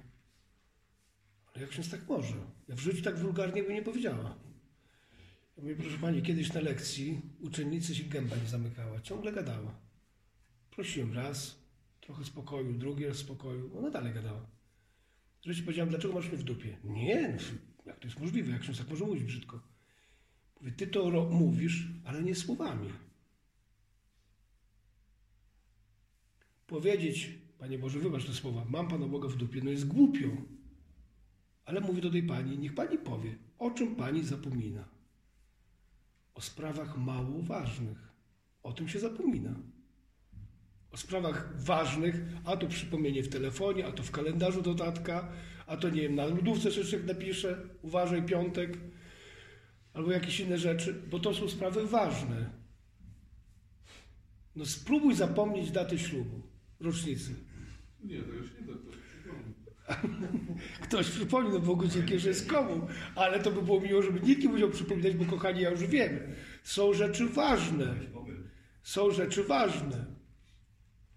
Ale 1.46 1.62
jak 1.62 1.72
się 1.72 1.82
tak 1.82 2.08
może? 2.08 2.34
Ja 2.68 2.76
w 2.76 2.80
życiu 2.80 3.02
tak 3.02 3.18
wulgarnie 3.18 3.62
by 3.62 3.74
nie 3.74 3.82
powiedziała. 3.82 4.49
Ja 5.60 5.64
mówię, 5.64 5.76
proszę 5.76 5.98
pani, 5.98 6.22
kiedyś 6.22 6.52
na 6.52 6.60
lekcji 6.60 7.20
uczennicy 7.40 7.94
się 7.94 8.04
gęba 8.04 8.36
nie 8.36 8.48
zamykała, 8.48 9.00
ciągle 9.00 9.32
gadała. 9.32 9.74
Prosiłem 10.70 11.12
raz, 11.12 11.64
trochę 12.00 12.24
spokoju, 12.24 12.72
drugi 12.72 13.06
raz 13.06 13.16
spokoju, 13.16 13.78
ona 13.78 13.90
dalej 13.90 14.14
gadała. 14.14 14.46
Wreszcie 15.44 15.62
powiedziałem, 15.62 15.90
dlaczego 15.90 16.14
masz 16.14 16.28
mnie 16.28 16.38
w 16.38 16.42
dupie? 16.42 16.76
Nie, 16.84 17.28
no, 17.28 17.38
jak 17.86 17.98
to 17.98 18.08
jest 18.08 18.20
możliwe, 18.20 18.52
jak 18.52 18.64
się 18.64 18.74
tak 18.74 18.88
może 18.90 19.04
mówić 19.04 19.24
brzydko. 19.24 19.60
Mówię, 20.60 20.72
ty 20.72 20.86
to 20.86 21.28
mówisz, 21.30 21.88
ale 22.04 22.22
nie 22.22 22.34
słowami. 22.34 22.90
Powiedzieć, 26.66 27.30
Panie 27.58 27.78
Boże, 27.78 27.98
wybacz 27.98 28.26
te 28.26 28.32
słowa, 28.32 28.64
mam 28.64 28.88
Pana 28.88 29.06
Boga 29.06 29.28
w 29.28 29.36
dupie, 29.36 29.60
no 29.64 29.70
jest 29.70 29.86
głupio. 29.86 30.28
Ale 31.64 31.80
mówię 31.80 32.02
do 32.02 32.10
tej 32.10 32.22
Pani, 32.22 32.58
niech 32.58 32.74
Pani 32.74 32.98
powie, 32.98 33.38
o 33.58 33.70
czym 33.70 33.96
Pani 33.96 34.24
zapomina. 34.24 34.89
O 36.40 36.42
sprawach 36.42 36.96
mało 36.96 37.42
ważnych. 37.42 37.98
O 38.62 38.72
tym 38.72 38.88
się 38.88 39.00
zapomina. 39.00 39.54
O 40.90 40.96
sprawach 40.96 41.62
ważnych, 41.62 42.14
a 42.44 42.56
to 42.56 42.66
przypomnienie 42.66 43.22
w 43.22 43.28
telefonie, 43.28 43.86
a 43.86 43.92
to 43.92 44.02
w 44.02 44.10
kalendarzu 44.10 44.62
dodatka, 44.62 45.32
a 45.66 45.76
to 45.76 45.90
nie 45.90 46.02
wiem, 46.02 46.14
na 46.14 46.26
lodówce 46.26 46.70
człowiek 46.70 47.04
napisze, 47.04 47.68
uważaj 47.82 48.22
piątek, 48.22 48.78
albo 49.92 50.12
jakieś 50.12 50.40
inne 50.40 50.58
rzeczy, 50.58 51.02
bo 51.10 51.18
to 51.18 51.34
są 51.34 51.48
sprawy 51.48 51.86
ważne. 51.86 52.50
No 54.56 54.66
spróbuj 54.66 55.14
zapomnieć 55.14 55.70
daty 55.70 55.98
ślubu, 55.98 56.42
rocznicy. 56.80 57.34
Nie, 58.04 58.22
to 58.22 58.32
już 58.32 58.52
nie 58.54 58.66
da, 58.66 58.72
to 58.72 58.90
przypomnę. 59.08 59.59
Ktoś 60.84 61.10
przypomni, 61.10 61.52
no 61.52 61.60
Bogu 61.60 61.86
dzięki, 61.86 62.18
że 62.18 62.28
jest 62.28 62.50
komu, 62.50 62.86
ale 63.14 63.40
to 63.40 63.50
by 63.50 63.62
było 63.62 63.80
miło, 63.80 64.02
żeby 64.02 64.20
nikt 64.20 64.42
nie 64.42 64.48
musiał 64.48 64.70
przypominać, 64.70 65.14
bo 65.14 65.24
kochani, 65.24 65.60
ja 65.60 65.70
już 65.70 65.84
wiem, 65.84 66.18
są 66.62 66.92
rzeczy 66.92 67.28
ważne. 67.28 67.94
Są 68.82 69.10
rzeczy 69.10 69.44
ważne. 69.44 70.06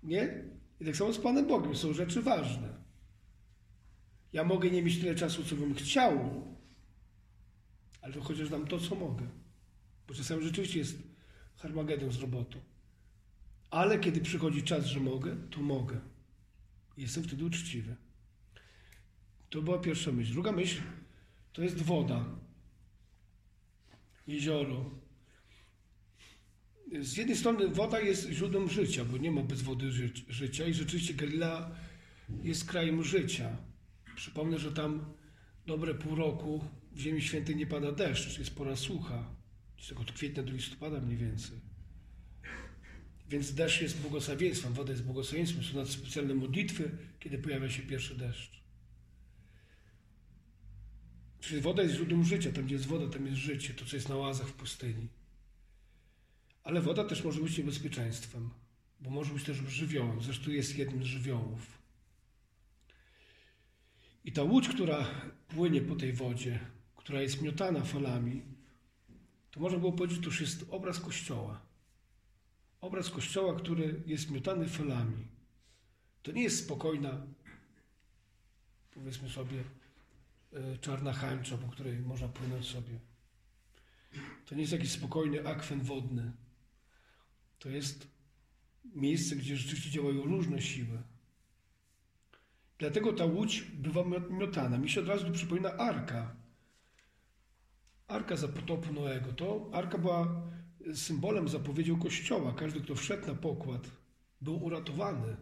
Nie? 0.03 0.43
I 0.79 0.85
tak 0.85 0.95
samo 0.95 1.13
z 1.13 1.17
Panem 1.17 1.47
Bogiem, 1.47 1.75
są 1.75 1.93
rzeczy 1.93 2.21
ważne. 2.21 2.73
Ja 4.33 4.43
mogę 4.43 4.69
nie 4.69 4.83
mieć 4.83 4.99
tyle 4.99 5.15
czasu, 5.15 5.43
co 5.43 5.55
bym 5.55 5.75
chciał, 5.75 6.43
ale 8.01 8.13
to 8.13 8.21
chociaż 8.21 8.49
dam 8.49 8.67
to, 8.67 8.79
co 8.79 8.95
mogę. 8.95 9.27
Bo 10.07 10.13
czasami 10.13 10.43
rzeczywiście 10.43 10.79
jest 10.79 10.97
harmagedon 11.55 12.11
z 12.11 12.19
robotą. 12.19 12.59
Ale 13.69 13.99
kiedy 13.99 14.21
przychodzi 14.21 14.63
czas, 14.63 14.85
że 14.85 14.99
mogę, 14.99 15.35
to 15.49 15.61
mogę. 15.61 15.99
Jestem 16.97 17.23
wtedy 17.23 17.45
uczciwy. 17.45 17.95
To 19.53 19.61
była 19.61 19.79
pierwsza 19.79 20.11
myśl. 20.11 20.33
Druga 20.33 20.51
myśl 20.51 20.81
to 21.53 21.63
jest 21.63 21.81
woda. 21.81 22.25
Jezioro. 24.27 24.91
Z 27.01 27.17
jednej 27.17 27.37
strony 27.37 27.67
woda 27.67 27.99
jest 27.99 28.29
źródłem 28.29 28.69
życia, 28.69 29.05
bo 29.05 29.17
nie 29.17 29.31
ma 29.31 29.41
bez 29.41 29.61
wody 29.61 29.91
ży 29.91 30.11
życia 30.27 30.65
i 30.65 30.73
rzeczywiście 30.73 31.13
Galilea 31.13 31.71
jest 32.43 32.65
krajem 32.65 33.03
życia. 33.03 33.57
Przypomnę, 34.15 34.59
że 34.59 34.71
tam 34.71 35.05
dobre 35.65 35.95
pół 35.95 36.15
roku 36.15 36.63
w 36.91 36.99
Ziemi 36.99 37.21
Świętej 37.21 37.55
nie 37.55 37.67
pada 37.67 37.91
deszcz, 37.91 38.39
jest 38.39 38.55
pora 38.55 38.75
sucha. 38.75 39.35
Jest 39.77 39.91
od 39.91 40.11
kwietnia 40.11 40.43
do 40.43 40.51
listopada 40.51 40.99
mniej 40.99 41.17
więcej. 41.17 41.59
Więc 43.29 43.53
deszcz 43.53 43.81
jest 43.81 44.01
błogosławieństwem, 44.01 44.73
woda 44.73 44.91
jest 44.91 45.03
błogosławieństwem. 45.03 45.63
Są 45.63 45.73
nawet 45.75 45.89
specjalne 45.89 46.33
modlitwy, 46.33 46.91
kiedy 47.19 47.37
pojawia 47.37 47.69
się 47.69 47.81
pierwszy 47.81 48.15
deszcz. 48.15 48.62
Czyli 51.43 51.61
woda 51.61 51.83
jest 51.83 51.95
źródłem 51.95 52.23
życia. 52.23 52.51
Tam, 52.51 52.65
gdzie 52.65 52.75
jest 52.75 52.87
woda, 52.87 53.13
tam 53.13 53.25
jest 53.25 53.37
życie. 53.37 53.73
To, 53.73 53.85
co 53.85 53.95
jest 53.95 54.09
na 54.09 54.15
łazach 54.15 54.47
w 54.47 54.53
pustyni. 54.53 55.07
Ale 56.63 56.81
woda 56.81 57.03
też 57.03 57.23
może 57.23 57.41
być 57.41 57.57
niebezpieczeństwem, 57.57 58.49
bo 58.99 59.09
może 59.09 59.33
być 59.33 59.43
też 59.43 59.57
żywiołem. 59.57 60.21
Zresztą 60.21 60.51
jest 60.51 60.77
jednym 60.77 61.03
z 61.03 61.05
żywiołów. 61.05 61.77
I 64.25 64.31
ta 64.31 64.43
łódź, 64.43 64.69
która 64.69 65.05
płynie 65.47 65.81
po 65.81 65.95
tej 65.95 66.13
wodzie, 66.13 66.59
która 66.95 67.21
jest 67.21 67.41
miotana 67.41 67.81
falami, 67.81 68.41
to 69.51 69.59
można 69.59 69.79
było 69.79 69.91
powiedzieć, 69.91 70.17
że 70.17 70.23
to 70.23 70.29
już 70.29 70.41
jest 70.41 70.65
obraz 70.69 70.99
Kościoła. 70.99 71.61
Obraz 72.81 73.09
Kościoła, 73.09 73.55
który 73.55 74.01
jest 74.05 74.31
miotany 74.31 74.67
falami. 74.67 75.27
To 76.23 76.31
nie 76.31 76.43
jest 76.43 76.65
spokojna, 76.65 77.27
powiedzmy 78.93 79.29
sobie, 79.29 79.63
czarna 80.81 81.13
hańcza, 81.13 81.57
po 81.57 81.67
której 81.67 81.99
można 81.99 82.27
płynąć 82.27 82.65
sobie. 82.65 82.99
To 84.45 84.55
nie 84.55 84.61
jest 84.61 84.73
jakiś 84.73 84.91
spokojny 84.91 85.47
akwen 85.47 85.81
wodny. 85.81 86.31
To 87.59 87.69
jest 87.69 88.07
miejsce, 88.95 89.35
gdzie 89.35 89.57
rzeczywiście 89.57 89.89
działają 89.89 90.23
różne 90.23 90.61
siły. 90.61 91.03
Dlatego 92.77 93.13
ta 93.13 93.25
łódź 93.25 93.61
bywa 93.61 94.03
miotana. 94.29 94.77
Mi 94.77 94.89
się 94.89 95.01
od 95.01 95.07
razu 95.07 95.31
przypomina 95.31 95.73
arka. 95.73 96.35
Arka 98.07 98.35
za 98.35 98.47
potopu 98.47 98.93
Noego. 98.93 99.33
To 99.33 99.69
arka 99.73 99.97
była 99.97 100.41
symbolem, 100.93 101.49
zapowiedzią 101.49 101.99
Kościoła. 101.99 102.53
Każdy, 102.53 102.81
kto 102.81 102.95
wszedł 102.95 103.27
na 103.27 103.35
pokład, 103.35 103.91
był 104.41 104.63
uratowany. 104.63 105.37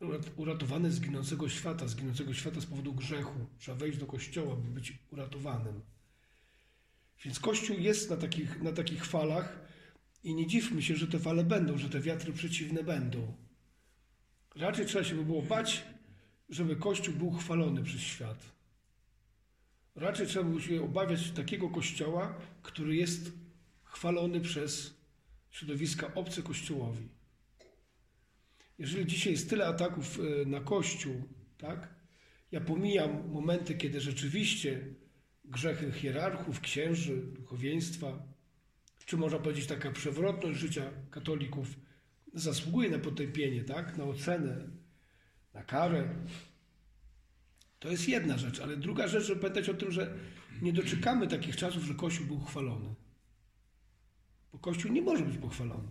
Urat- 0.00 0.30
Uratowany 0.36 0.92
z 0.92 1.00
ginącego 1.00 1.48
świata, 1.48 1.88
z 1.88 1.96
ginącego 1.96 2.34
świata 2.34 2.60
z 2.60 2.66
powodu 2.66 2.94
grzechu. 2.94 3.46
Trzeba 3.58 3.78
wejść 3.78 3.98
do 3.98 4.06
Kościoła, 4.06 4.56
by 4.56 4.70
być 4.70 4.98
uratowanym. 5.10 5.80
Więc 7.24 7.40
Kościół 7.40 7.78
jest 7.78 8.10
na 8.10 8.16
takich, 8.16 8.62
na 8.62 8.72
takich 8.72 9.04
falach 9.04 9.60
i 10.24 10.34
nie 10.34 10.46
dziwmy 10.46 10.82
się, 10.82 10.96
że 10.96 11.06
te 11.06 11.18
fale 11.18 11.44
będą, 11.44 11.78
że 11.78 11.88
te 11.88 12.00
wiatry 12.00 12.32
przeciwne 12.32 12.84
będą. 12.84 13.34
Raczej 14.54 14.86
trzeba 14.86 15.04
się 15.04 15.14
by 15.14 15.24
było 15.24 15.42
bać, 15.42 15.84
żeby 16.48 16.76
Kościół 16.76 17.14
był 17.14 17.30
chwalony 17.30 17.82
przez 17.82 18.00
świat. 18.00 18.52
Raczej 19.94 20.26
trzeba 20.26 20.50
by 20.50 20.62
się 20.62 20.82
obawiać 20.82 21.30
takiego 21.30 21.68
Kościoła, 21.70 22.34
który 22.62 22.96
jest 22.96 23.32
chwalony 23.84 24.40
przez 24.40 24.94
środowiska 25.50 26.14
obce 26.14 26.42
Kościołowi. 26.42 27.08
Jeżeli 28.78 29.06
dzisiaj 29.06 29.32
jest 29.32 29.50
tyle 29.50 29.66
ataków 29.66 30.18
e, 30.20 30.46
na 30.46 30.60
Kościół, 30.60 31.22
tak? 31.58 31.94
Ja 32.52 32.60
pomijam 32.60 33.30
momenty, 33.30 33.74
kiedy 33.74 34.00
rzeczywiście 34.00 34.94
grzechy 35.44 35.92
hierarchów, 35.92 36.60
księży, 36.60 37.16
duchowieństwa, 37.16 38.22
czy 39.06 39.16
można 39.16 39.38
powiedzieć 39.38 39.66
taka 39.66 39.90
przewrotność 39.90 40.60
życia 40.60 40.90
katolików 41.10 41.68
zasługuje 42.34 42.90
na 42.90 42.98
potępienie, 42.98 43.64
tak? 43.64 43.96
na 43.96 44.04
ocenę, 44.04 44.68
na 45.54 45.62
karę. 45.62 46.08
To 47.78 47.90
jest 47.90 48.08
jedna 48.08 48.38
rzecz, 48.38 48.60
ale 48.60 48.76
druga 48.76 49.08
rzecz, 49.08 49.24
żeby 49.24 49.40
pamiętać 49.40 49.68
o 49.68 49.74
tym, 49.74 49.92
że 49.92 50.14
nie 50.62 50.72
doczekamy 50.72 51.28
takich 51.28 51.56
czasów, 51.56 51.84
że 51.84 51.94
Kościół 51.94 52.26
był 52.26 52.40
chwalony. 52.40 52.94
Bo 54.52 54.58
Kościół 54.58 54.92
nie 54.92 55.02
może 55.02 55.24
być 55.24 55.38
pochwalony. 55.38 55.90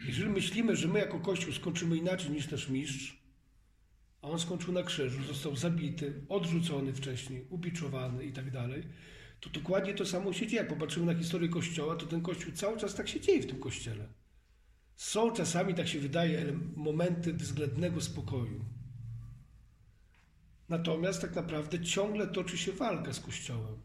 Jeżeli 0.00 0.30
myślimy, 0.30 0.76
że 0.76 0.88
my 0.88 0.98
jako 0.98 1.20
Kościół 1.20 1.52
skończymy 1.52 1.96
inaczej 1.96 2.30
niż 2.30 2.50
nasz 2.50 2.68
mistrz, 2.68 3.24
a 4.22 4.28
on 4.28 4.38
skończył 4.38 4.72
na 4.72 4.82
krzyżu, 4.82 5.24
został 5.24 5.56
zabity, 5.56 6.20
odrzucony 6.28 6.92
wcześniej, 6.92 7.46
ubiczowany 7.50 8.24
i 8.24 8.32
tak 8.32 8.50
dalej, 8.50 8.82
to 9.40 9.50
dokładnie 9.50 9.94
to 9.94 10.06
samo 10.06 10.32
się 10.32 10.46
dzieje. 10.46 10.62
Jak 10.62 10.68
popatrzymy 10.68 11.06
na 11.06 11.18
historię 11.18 11.48
Kościoła, 11.48 11.96
to 11.96 12.06
ten 12.06 12.20
Kościół 12.20 12.52
cały 12.52 12.78
czas 12.78 12.94
tak 12.94 13.08
się 13.08 13.20
dzieje 13.20 13.42
w 13.42 13.46
tym 13.46 13.60
Kościele. 13.60 14.08
Są 14.96 15.32
czasami, 15.32 15.74
tak 15.74 15.88
się 15.88 16.00
wydaje, 16.00 16.58
momenty 16.76 17.32
względnego 17.32 18.00
spokoju. 18.00 18.64
Natomiast 20.68 21.20
tak 21.20 21.34
naprawdę 21.34 21.84
ciągle 21.84 22.26
toczy 22.26 22.58
się 22.58 22.72
walka 22.72 23.12
z 23.12 23.20
Kościołem. 23.20 23.82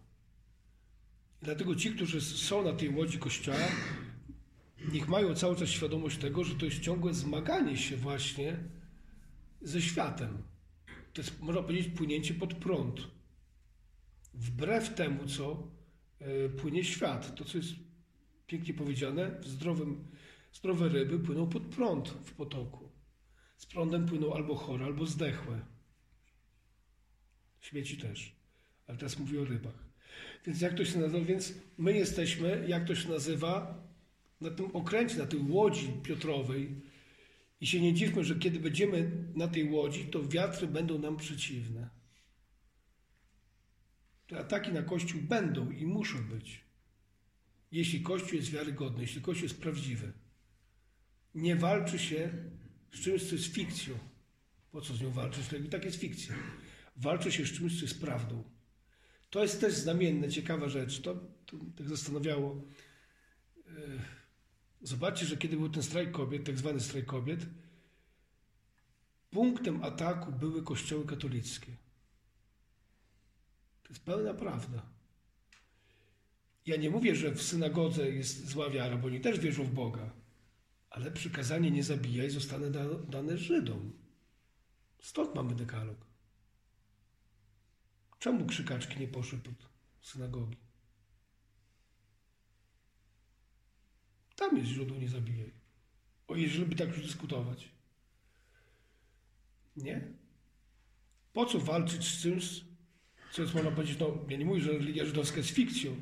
Dlatego 1.41 1.75
ci, 1.75 1.91
którzy 1.91 2.21
są 2.21 2.63
na 2.63 2.73
tej 2.73 2.89
łodzi 2.89 3.17
Kościoła, 3.17 3.67
niech 4.91 5.07
mają 5.07 5.35
cały 5.35 5.55
czas 5.55 5.69
świadomość 5.69 6.17
tego, 6.17 6.43
że 6.43 6.55
to 6.55 6.65
jest 6.65 6.79
ciągłe 6.79 7.13
zmaganie 7.13 7.77
się 7.77 7.97
właśnie 7.97 8.57
ze 9.61 9.81
światem. 9.81 10.43
To 11.13 11.21
jest, 11.21 11.41
można 11.41 11.61
powiedzieć, 11.61 11.97
płynięcie 11.97 12.33
pod 12.33 12.53
prąd. 12.53 13.07
Wbrew 14.33 14.95
temu, 14.95 15.25
co 15.25 15.67
e, 16.19 16.49
płynie 16.49 16.83
świat. 16.83 17.35
To, 17.35 17.45
co 17.45 17.57
jest 17.57 17.69
pięknie 18.47 18.73
powiedziane, 18.73 19.39
w 19.41 19.47
zdrowym, 19.47 20.07
zdrowe 20.53 20.89
ryby 20.89 21.19
płyną 21.19 21.49
pod 21.49 21.63
prąd 21.63 22.09
w 22.09 22.33
potoku. 22.33 22.89
Z 23.57 23.65
prądem 23.65 24.05
płyną 24.05 24.33
albo 24.33 24.55
chore, 24.55 24.85
albo 24.85 25.05
zdechłe. 25.05 25.65
Śmieci 27.59 27.97
też. 27.97 28.35
Ale 28.87 28.97
teraz 28.97 29.19
mówię 29.19 29.41
o 29.41 29.45
rybach. 29.45 29.89
Więc 30.45 30.61
jak 30.61 30.73
to 30.73 30.85
się 30.85 30.99
nazywa? 30.99 31.25
Więc 31.25 31.53
my 31.77 31.93
jesteśmy, 31.93 32.65
jak 32.67 32.87
to 32.87 32.95
się 32.95 33.09
nazywa, 33.09 33.83
na 34.41 34.49
tym 34.49 34.65
okręcie, 34.65 35.17
na 35.17 35.25
tej 35.25 35.39
łodzi 35.39 35.93
Piotrowej. 36.03 36.75
I 37.61 37.67
się 37.67 37.81
nie 37.81 37.93
dziwmy, 37.93 38.23
że 38.23 38.35
kiedy 38.35 38.59
będziemy 38.59 39.11
na 39.35 39.47
tej 39.47 39.63
łodzi, 39.63 40.05
to 40.05 40.27
wiatry 40.27 40.67
będą 40.67 40.99
nam 40.99 41.17
przeciwne. 41.17 41.89
Te 44.27 44.39
ataki 44.39 44.71
na 44.71 44.81
Kościół 44.81 45.21
będą 45.21 45.71
i 45.71 45.85
muszą 45.85 46.23
być. 46.23 46.63
Jeśli 47.71 48.01
Kościół 48.01 48.35
jest 48.35 48.49
wiarygodny, 48.49 49.01
jeśli 49.01 49.21
Kościół 49.21 49.43
jest 49.43 49.61
prawdziwy. 49.61 50.13
Nie 51.35 51.55
walczy 51.55 51.99
się 51.99 52.33
z 52.93 52.99
czymś, 52.99 53.29
co 53.29 53.35
jest 53.35 53.53
fikcją. 53.53 53.97
Po 54.71 54.81
co 54.81 54.93
z 54.93 55.01
nią 55.01 55.11
walczyć? 55.11 55.45
I 55.65 55.69
tak 55.69 55.85
jest 55.85 55.99
fikcja. 55.99 56.35
Walczy 56.95 57.31
się 57.31 57.45
z 57.45 57.51
czymś, 57.51 57.75
co 57.79 57.81
jest 57.81 58.01
prawdą. 58.01 58.43
To 59.29 59.41
jest 59.41 59.61
też 59.61 59.73
znamienne, 59.73 60.29
ciekawa 60.29 60.69
rzecz. 60.69 61.01
To, 61.01 61.15
to 61.45 61.57
tak 61.77 61.89
zastanawiało. 61.89 62.63
E, 63.67 64.18
Zobaczcie, 64.81 65.25
że 65.25 65.37
kiedy 65.37 65.57
był 65.57 65.69
ten 65.69 65.83
strajk 65.83 66.11
kobiet, 66.11 66.45
tak 66.45 66.57
zwany 66.57 66.79
strajk 66.79 67.05
kobiet, 67.05 67.45
punktem 69.29 69.83
ataku 69.83 70.31
były 70.31 70.63
kościoły 70.63 71.05
katolickie. 71.05 71.75
To 73.83 73.89
jest 73.89 74.03
pełna 74.05 74.33
prawda. 74.33 74.85
Ja 76.65 76.75
nie 76.75 76.89
mówię, 76.89 77.15
że 77.15 77.31
w 77.31 77.41
synagodze 77.41 78.09
jest 78.11 78.47
zła 78.47 78.69
wiara, 78.69 78.97
bo 78.97 79.07
oni 79.07 79.21
też 79.21 79.39
wierzą 79.39 79.63
w 79.63 79.73
Boga, 79.73 80.13
ale 80.89 81.11
przykazanie 81.11 81.71
nie 81.71 81.83
zabijaj 81.83 82.29
zostanie 82.29 82.69
da- 82.69 82.99
dane 83.09 83.37
Żydom. 83.37 83.93
Stąd 85.01 85.35
mamy 85.35 85.55
dekalog. 85.55 86.05
Czemu 88.19 88.45
krzykaczki 88.45 88.99
nie 88.99 89.07
poszły 89.07 89.39
pod 89.39 89.69
synagogi? 90.01 90.68
Tam 94.39 94.57
jest 94.57 94.69
źródło 94.69 94.97
nie 94.97 95.09
zabijaj. 95.09 95.51
O 96.27 96.35
jeżeli 96.35 96.65
by 96.65 96.75
tak 96.75 96.87
już 96.87 97.01
dyskutować. 97.01 97.69
Nie? 99.77 100.13
Po 101.33 101.45
co 101.45 101.59
walczyć 101.59 102.07
z 102.07 102.21
czymś, 102.21 102.63
co 103.31 103.41
jest, 103.41 103.53
można 103.53 103.71
powiedzieć, 103.71 103.99
no, 103.99 104.25
ja 104.29 104.37
nie 104.37 104.45
mówię, 104.45 104.61
że 104.61 104.71
religia 104.71 105.05
żydowska 105.05 105.37
jest 105.37 105.49
fikcją, 105.49 105.95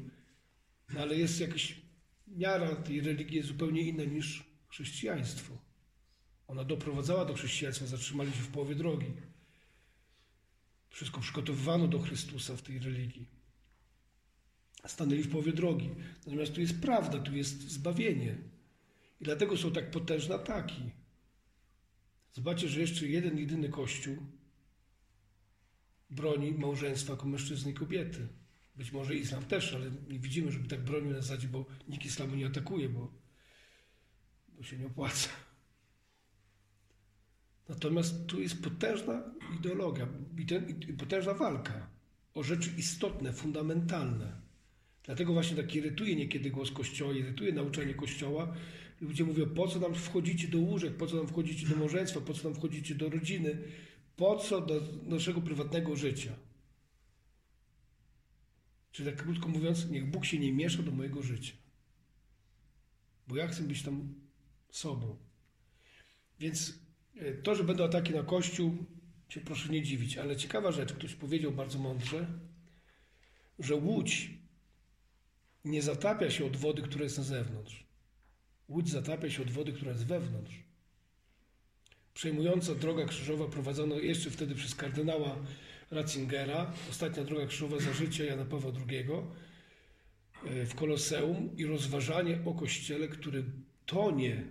no, 0.93 1.01
ale 1.01 1.15
jest 1.15 1.39
jakaś 1.39 1.81
miara 2.27 2.75
tej 2.75 3.01
religii 3.01 3.37
jest 3.37 3.47
zupełnie 3.47 3.81
inna 3.81 4.03
niż 4.03 4.43
chrześcijaństwo. 4.67 5.57
Ona 6.47 6.63
doprowadzała 6.63 7.25
do 7.25 7.33
chrześcijaństwa, 7.33 7.85
zatrzymali 7.85 8.31
się 8.31 8.41
w 8.41 8.51
połowie 8.51 8.75
drogi. 8.75 9.13
Wszystko 10.89 11.21
przygotowywano 11.21 11.87
do 11.87 11.99
Chrystusa 11.99 12.57
w 12.57 12.61
tej 12.61 12.79
religii. 12.79 13.36
Stanęli 14.85 15.23
w 15.23 15.31
połowie 15.31 15.53
drogi. 15.53 15.89
Natomiast 16.25 16.53
tu 16.53 16.61
jest 16.61 16.81
prawda, 16.81 17.19
tu 17.19 17.35
jest 17.35 17.71
zbawienie. 17.71 18.37
I 19.21 19.23
dlatego 19.23 19.57
są 19.57 19.71
tak 19.71 19.91
potężne 19.91 20.35
ataki. 20.35 20.81
Zobaczcie, 22.33 22.67
że 22.67 22.79
jeszcze 22.79 23.07
jeden, 23.07 23.37
jedyny 23.37 23.69
Kościół 23.69 24.17
broni 26.09 26.51
małżeństwa 26.51 27.13
jako 27.13 27.27
mężczyzny 27.27 27.71
i 27.71 27.73
kobiety. 27.73 28.27
Być 28.75 28.91
może 28.91 29.15
islam 29.15 29.45
też, 29.45 29.73
ale 29.73 29.91
nie 30.09 30.19
widzimy, 30.19 30.51
żeby 30.51 30.67
tak 30.67 30.83
bronił 30.83 31.11
na 31.11 31.21
zasadzie, 31.21 31.47
bo 31.47 31.65
nikt 31.87 32.05
islamu 32.05 32.35
nie 32.35 32.45
atakuje, 32.47 32.89
bo, 32.89 33.11
bo 34.49 34.63
się 34.63 34.77
nie 34.77 34.87
opłaca. 34.87 35.29
Natomiast 37.69 38.25
tu 38.25 38.41
jest 38.41 38.63
potężna 38.63 39.23
ideologia 39.59 40.07
i, 40.37 40.45
ten, 40.45 40.69
i 40.69 40.93
potężna 40.93 41.33
walka 41.33 41.89
o 42.33 42.43
rzeczy 42.43 42.69
istotne, 42.77 43.33
fundamentalne. 43.33 44.46
Dlatego 45.07 45.33
właśnie 45.33 45.57
tak 45.57 45.75
irytuje 45.75 46.15
niekiedy 46.15 46.51
głos 46.51 46.71
Kościoła, 46.71 47.13
irytuje 47.13 47.51
nauczanie 47.51 47.93
Kościoła. 47.93 48.55
Ludzie 49.01 49.23
mówią, 49.23 49.49
po 49.49 49.67
co 49.67 49.79
nam 49.79 49.95
wchodzicie 49.95 50.47
do 50.47 50.57
łóżek, 50.57 50.93
po 50.93 51.07
co 51.07 51.15
nam 51.15 51.27
wchodzicie 51.27 51.67
do 51.67 51.75
małżeństwa, 51.75 52.21
po 52.21 52.33
co 52.33 52.43
nam 52.49 52.57
wchodzicie 52.57 52.95
do 52.95 53.09
rodziny, 53.09 53.57
po 54.15 54.35
co 54.35 54.61
do 54.61 54.81
naszego 55.03 55.41
prywatnego 55.41 55.95
życia. 55.95 56.31
Czyli 58.91 59.09
tak 59.09 59.23
krótko 59.23 59.47
mówiąc, 59.47 59.89
niech 59.89 60.11
Bóg 60.11 60.25
się 60.25 60.39
nie 60.39 60.53
miesza 60.53 60.83
do 60.83 60.91
mojego 60.91 61.21
życia. 61.21 61.53
Bo 63.27 63.35
ja 63.35 63.47
chcę 63.47 63.63
być 63.63 63.83
tam 63.83 64.13
sobą. 64.69 65.17
Więc 66.39 66.79
e, 67.15 67.33
to, 67.33 67.55
że 67.55 67.63
będą 67.63 67.83
ataki 67.83 68.13
na 68.13 68.23
Kościół, 68.23 68.85
się 69.29 69.41
proszę 69.41 69.69
nie 69.69 69.81
dziwić. 69.81 70.17
Ale 70.17 70.35
ciekawa 70.35 70.71
rzecz, 70.71 70.93
ktoś 70.93 71.15
powiedział 71.15 71.51
bardzo 71.51 71.79
mądrze, 71.79 72.39
że 73.59 73.75
łódź 73.75 74.46
nie 75.67 75.81
zatapia 75.81 76.29
się 76.31 76.45
od 76.45 76.57
wody, 76.57 76.81
która 76.81 77.03
jest 77.03 77.17
na 77.17 77.23
zewnątrz. 77.23 77.87
Łódź 78.69 78.89
zatapia 78.89 79.29
się 79.29 79.41
od 79.41 79.51
wody, 79.51 79.73
która 79.73 79.91
jest 79.91 80.05
wewnątrz. 80.05 80.63
Przejmująca 82.13 82.75
droga 82.75 83.05
krzyżowa 83.05 83.47
prowadzona 83.47 83.95
jeszcze 83.95 84.29
wtedy 84.29 84.55
przez 84.55 84.75
kardynała 84.75 85.35
Ratzingera, 85.91 86.73
ostatnia 86.89 87.23
droga 87.23 87.45
krzyżowa 87.45 87.79
za 87.79 87.93
życia 87.93 88.23
Jana 88.23 88.45
Pawła 88.45 88.71
II 88.89 89.05
e, 90.45 90.65
w 90.65 90.75
Koloseum 90.75 91.57
i 91.57 91.65
rozważanie 91.65 92.39
o 92.45 92.53
Kościele, 92.53 93.07
który 93.07 93.43
tonie 93.85 94.43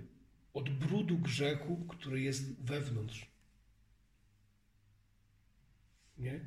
od 0.55 0.71
brudu 0.71 1.19
grzechu, 1.19 1.77
który 1.89 2.21
jest 2.21 2.63
wewnątrz. 2.63 3.27
Nie? 6.19 6.41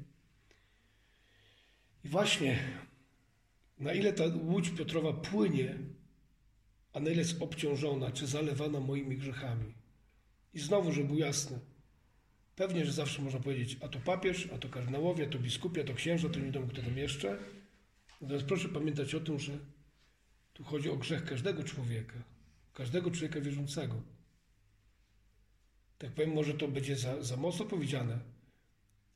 I 2.04 2.08
właśnie 2.08 2.60
na 3.80 3.94
ile 3.94 4.14
ta 4.14 4.24
łódź 4.44 4.70
Piotrowa 4.70 5.14
płynie, 5.14 5.78
a 6.94 7.00
na 7.00 7.10
ile 7.10 7.20
jest 7.20 7.42
obciążona, 7.42 8.12
czy 8.12 8.28
zalewana 8.28 8.80
moimi 8.80 9.18
grzechami. 9.18 9.74
I 10.54 10.60
znowu, 10.60 10.92
żeby 10.92 11.08
było 11.08 11.20
jasne, 11.20 11.60
pewnie, 12.56 12.86
że 12.86 12.92
zawsze 12.92 13.22
można 13.22 13.40
powiedzieć, 13.40 13.78
a 13.82 13.88
to 13.88 14.00
papież, 14.00 14.50
a 14.56 14.58
to 14.58 14.70
kardynałowie, 14.70 15.28
a 15.28 15.30
to 15.30 15.40
biskupi, 15.40 15.82
a 15.82 15.84
to 15.84 15.94
księża, 15.94 16.30
to 16.30 16.40
nie 16.40 16.46
wiadomo 16.46 16.68
kto 16.68 16.82
tam 16.82 16.98
jeszcze. 16.98 17.38
Natomiast 18.22 18.46
proszę 18.46 18.70
pamiętać 18.70 19.16
o 19.16 19.20
tym, 19.20 19.40
że 19.40 19.60
tu 20.54 20.64
chodzi 20.64 20.90
o 20.90 20.98
grzech 20.98 21.26
każdego 21.26 21.64
człowieka, 21.64 22.24
każdego 22.74 23.12
człowieka 23.12 23.42
wierzącego. 23.42 24.02
Tak 25.98 26.12
powiem, 26.12 26.34
może 26.34 26.54
to 26.54 26.68
będzie 26.68 26.96
za, 26.96 27.24
za 27.24 27.38
mocno 27.38 27.66
powiedziane, 27.66 28.20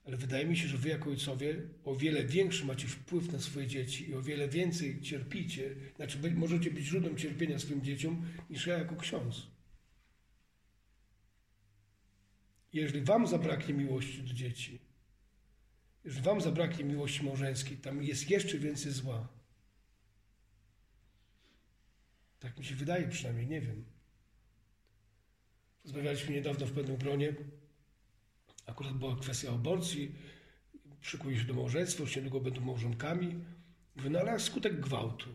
ale 0.05 0.17
wydaje 0.17 0.45
mi 0.45 0.57
się, 0.57 0.67
że 0.67 0.77
wy 0.77 0.89
jako 0.89 1.09
ojcowie 1.09 1.61
o 1.83 1.95
wiele 1.95 2.23
większy 2.23 2.65
macie 2.65 2.87
wpływ 2.87 3.31
na 3.31 3.39
swoje 3.39 3.67
dzieci 3.67 4.09
i 4.09 4.15
o 4.15 4.21
wiele 4.21 4.47
więcej 4.47 5.01
cierpicie, 5.01 5.75
znaczy 5.95 6.33
możecie 6.35 6.71
być 6.71 6.85
źródłem 6.85 7.17
cierpienia 7.17 7.59
swoim 7.59 7.81
dzieciom 7.81 8.25
niż 8.49 8.67
ja 8.67 8.77
jako 8.77 8.95
ksiądz. 8.95 9.47
Jeżeli 12.73 13.01
wam 13.01 13.27
zabraknie 13.27 13.73
miłości 13.73 14.23
do 14.23 14.33
dzieci, 14.33 14.79
jeżeli 16.03 16.23
wam 16.25 16.41
zabraknie 16.41 16.85
miłości 16.85 17.23
małżeńskiej, 17.23 17.77
tam 17.77 18.03
jest 18.03 18.29
jeszcze 18.29 18.57
więcej 18.57 18.91
zła. 18.91 19.27
Tak 22.39 22.57
mi 22.57 22.65
się 22.65 22.75
wydaje 22.75 23.07
przynajmniej, 23.07 23.47
nie 23.47 23.61
wiem. 23.61 23.85
Rozmawialiśmy 25.83 26.35
niedawno 26.35 26.65
w 26.65 26.71
pewnym 26.71 26.97
gronie, 26.97 27.33
akurat 28.65 28.93
była 28.93 29.15
kwestia 29.15 29.51
aborcji, 29.51 30.15
przykuje 31.01 31.37
się 31.37 31.43
do 31.43 31.53
małżeństwa, 31.53 32.03
już 32.03 32.15
niedługo 32.15 32.39
będą 32.39 32.61
małżonkami. 32.61 33.35
Mówię, 33.95 34.09
no 34.09 34.19
ale 34.19 34.39
skutek 34.39 34.79
gwałtu. 34.79 35.29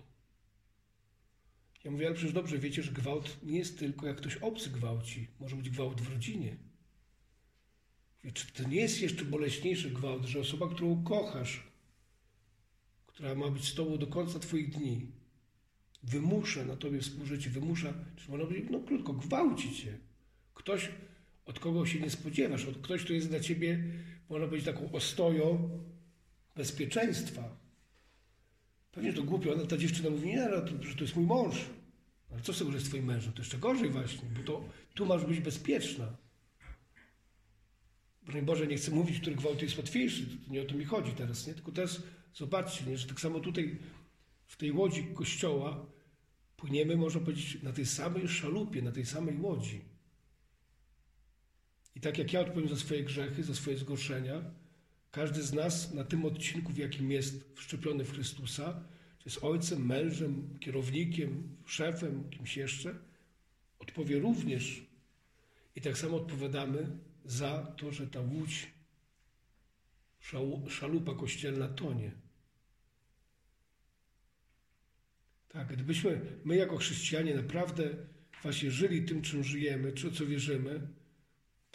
Ja 1.84 1.90
mówię, 1.90 2.06
ale 2.06 2.14
przecież 2.14 2.32
dobrze 2.32 2.58
wiecie, 2.58 2.82
że 2.82 2.92
gwałt 2.92 3.38
nie 3.42 3.58
jest 3.58 3.78
tylko 3.78 4.06
jak 4.06 4.16
ktoś 4.16 4.36
obcy 4.36 4.70
gwałci. 4.70 5.28
Może 5.40 5.56
być 5.56 5.70
gwałt 5.70 6.00
w 6.00 6.12
rodzinie. 6.12 6.56
Mówię, 8.18 8.32
czy 8.32 8.52
to 8.52 8.68
nie 8.68 8.76
jest 8.76 9.02
jeszcze 9.02 9.24
boleśniejszy 9.24 9.90
gwałt, 9.90 10.24
że 10.24 10.40
osoba, 10.40 10.68
którą 10.68 11.04
kochasz, 11.04 11.68
która 13.06 13.34
ma 13.34 13.50
być 13.50 13.64
z 13.64 13.74
tobą 13.74 13.98
do 13.98 14.06
końca 14.06 14.38
twoich 14.38 14.70
dni, 14.70 15.12
wymusza 16.02 16.64
na 16.64 16.76
tobie 16.76 17.00
współżycie, 17.00 17.50
wymusza, 17.50 17.94
czy 18.16 18.30
można 18.30 18.46
powiedzieć, 18.46 18.70
no 18.70 18.80
krótko, 18.80 19.12
gwałci 19.12 19.74
cię. 19.74 19.98
Ktoś, 20.54 20.88
od 21.48 21.58
kogo 21.58 21.86
się 21.86 22.00
nie 22.00 22.10
spodziewasz, 22.10 22.64
od 22.64 22.78
ktoś, 22.78 23.04
kto 23.04 23.12
jest 23.12 23.28
dla 23.28 23.40
ciebie, 23.40 23.84
można 24.28 24.46
powiedzieć, 24.46 24.66
taką 24.66 24.92
ostoją 24.92 25.70
bezpieczeństwa. 26.56 27.56
Pewnie 28.92 29.12
to 29.12 29.22
głupio, 29.22 29.52
ale 29.52 29.66
ta 29.66 29.76
dziewczyna 29.76 30.10
mówi, 30.10 30.28
nie, 30.28 30.48
no, 30.48 30.60
to, 30.60 30.82
że 30.82 30.94
to 30.94 31.04
jest 31.04 31.16
mój 31.16 31.26
mąż. 31.26 31.56
Ale 32.30 32.42
co 32.42 32.52
z 32.52 32.58
tego, 32.58 32.70
że 32.70 32.76
jest 32.76 32.88
twoim 32.88 33.04
mężem? 33.04 33.32
To 33.32 33.38
jeszcze 33.38 33.58
gorzej 33.58 33.90
właśnie, 33.90 34.28
bo 34.36 34.42
to 34.42 34.64
tu 34.94 35.06
masz 35.06 35.24
być 35.24 35.40
bezpieczna. 35.40 36.16
Broń 38.22 38.42
Boże, 38.42 38.66
nie 38.66 38.76
chcę 38.76 38.90
mówić, 38.90 39.20
który 39.20 39.36
gwałt 39.36 39.62
jest 39.62 39.76
łatwiejszy, 39.76 40.26
to 40.26 40.52
nie 40.52 40.62
o 40.62 40.64
to 40.64 40.74
mi 40.74 40.84
chodzi 40.84 41.12
teraz, 41.12 41.46
nie? 41.46 41.54
Tylko 41.54 41.72
teraz 41.72 42.02
zobaczcie, 42.34 42.84
nie? 42.84 42.98
że 42.98 43.06
tak 43.06 43.20
samo 43.20 43.40
tutaj 43.40 43.78
w 44.46 44.56
tej 44.56 44.72
łodzi 44.72 45.04
kościoła 45.14 45.86
płyniemy, 46.56 46.96
można 46.96 47.20
powiedzieć, 47.20 47.62
na 47.62 47.72
tej 47.72 47.86
samej 47.86 48.28
szalupie, 48.28 48.82
na 48.82 48.92
tej 48.92 49.06
samej 49.06 49.36
łodzi. 49.36 49.97
I 51.98 52.00
tak 52.00 52.18
jak 52.18 52.32
ja 52.32 52.40
odpowiem 52.40 52.68
za 52.68 52.76
swoje 52.76 53.04
grzechy, 53.04 53.44
za 53.44 53.54
swoje 53.54 53.76
zgorszenia, 53.76 54.42
każdy 55.10 55.42
z 55.42 55.52
nas 55.52 55.94
na 55.94 56.04
tym 56.04 56.24
odcinku, 56.24 56.72
w 56.72 56.78
jakim 56.78 57.10
jest 57.10 57.54
wszczepiony 57.54 58.04
w 58.04 58.12
Chrystusa, 58.12 58.84
czy 59.18 59.28
jest 59.28 59.44
ojcem, 59.44 59.86
mężem, 59.86 60.58
kierownikiem, 60.60 61.56
szefem, 61.66 62.30
kimś 62.30 62.56
jeszcze, 62.56 62.94
odpowie 63.78 64.18
również. 64.18 64.82
I 65.76 65.80
tak 65.80 65.98
samo 65.98 66.16
odpowiadamy 66.16 66.98
za 67.24 67.62
to, 67.76 67.92
że 67.92 68.06
ta 68.06 68.20
łódź, 68.20 68.70
szalupa 70.68 71.14
kościelna 71.14 71.68
tonie. 71.68 72.12
Tak, 75.48 75.72
gdybyśmy 75.72 76.20
my 76.44 76.56
jako 76.56 76.76
chrześcijanie 76.76 77.34
naprawdę 77.34 77.90
właśnie 78.42 78.70
żyli 78.70 79.04
tym, 79.04 79.22
czym 79.22 79.44
żyjemy, 79.44 79.92
czy 79.92 80.12
co 80.12 80.26
wierzymy, 80.26 80.97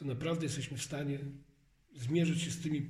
to 0.03 0.07
naprawdę 0.07 0.45
jesteśmy 0.45 0.77
w 0.77 0.83
stanie 0.83 1.19
zmierzyć 1.95 2.41
się 2.41 2.51
z 2.51 2.61
tymi, 2.61 2.89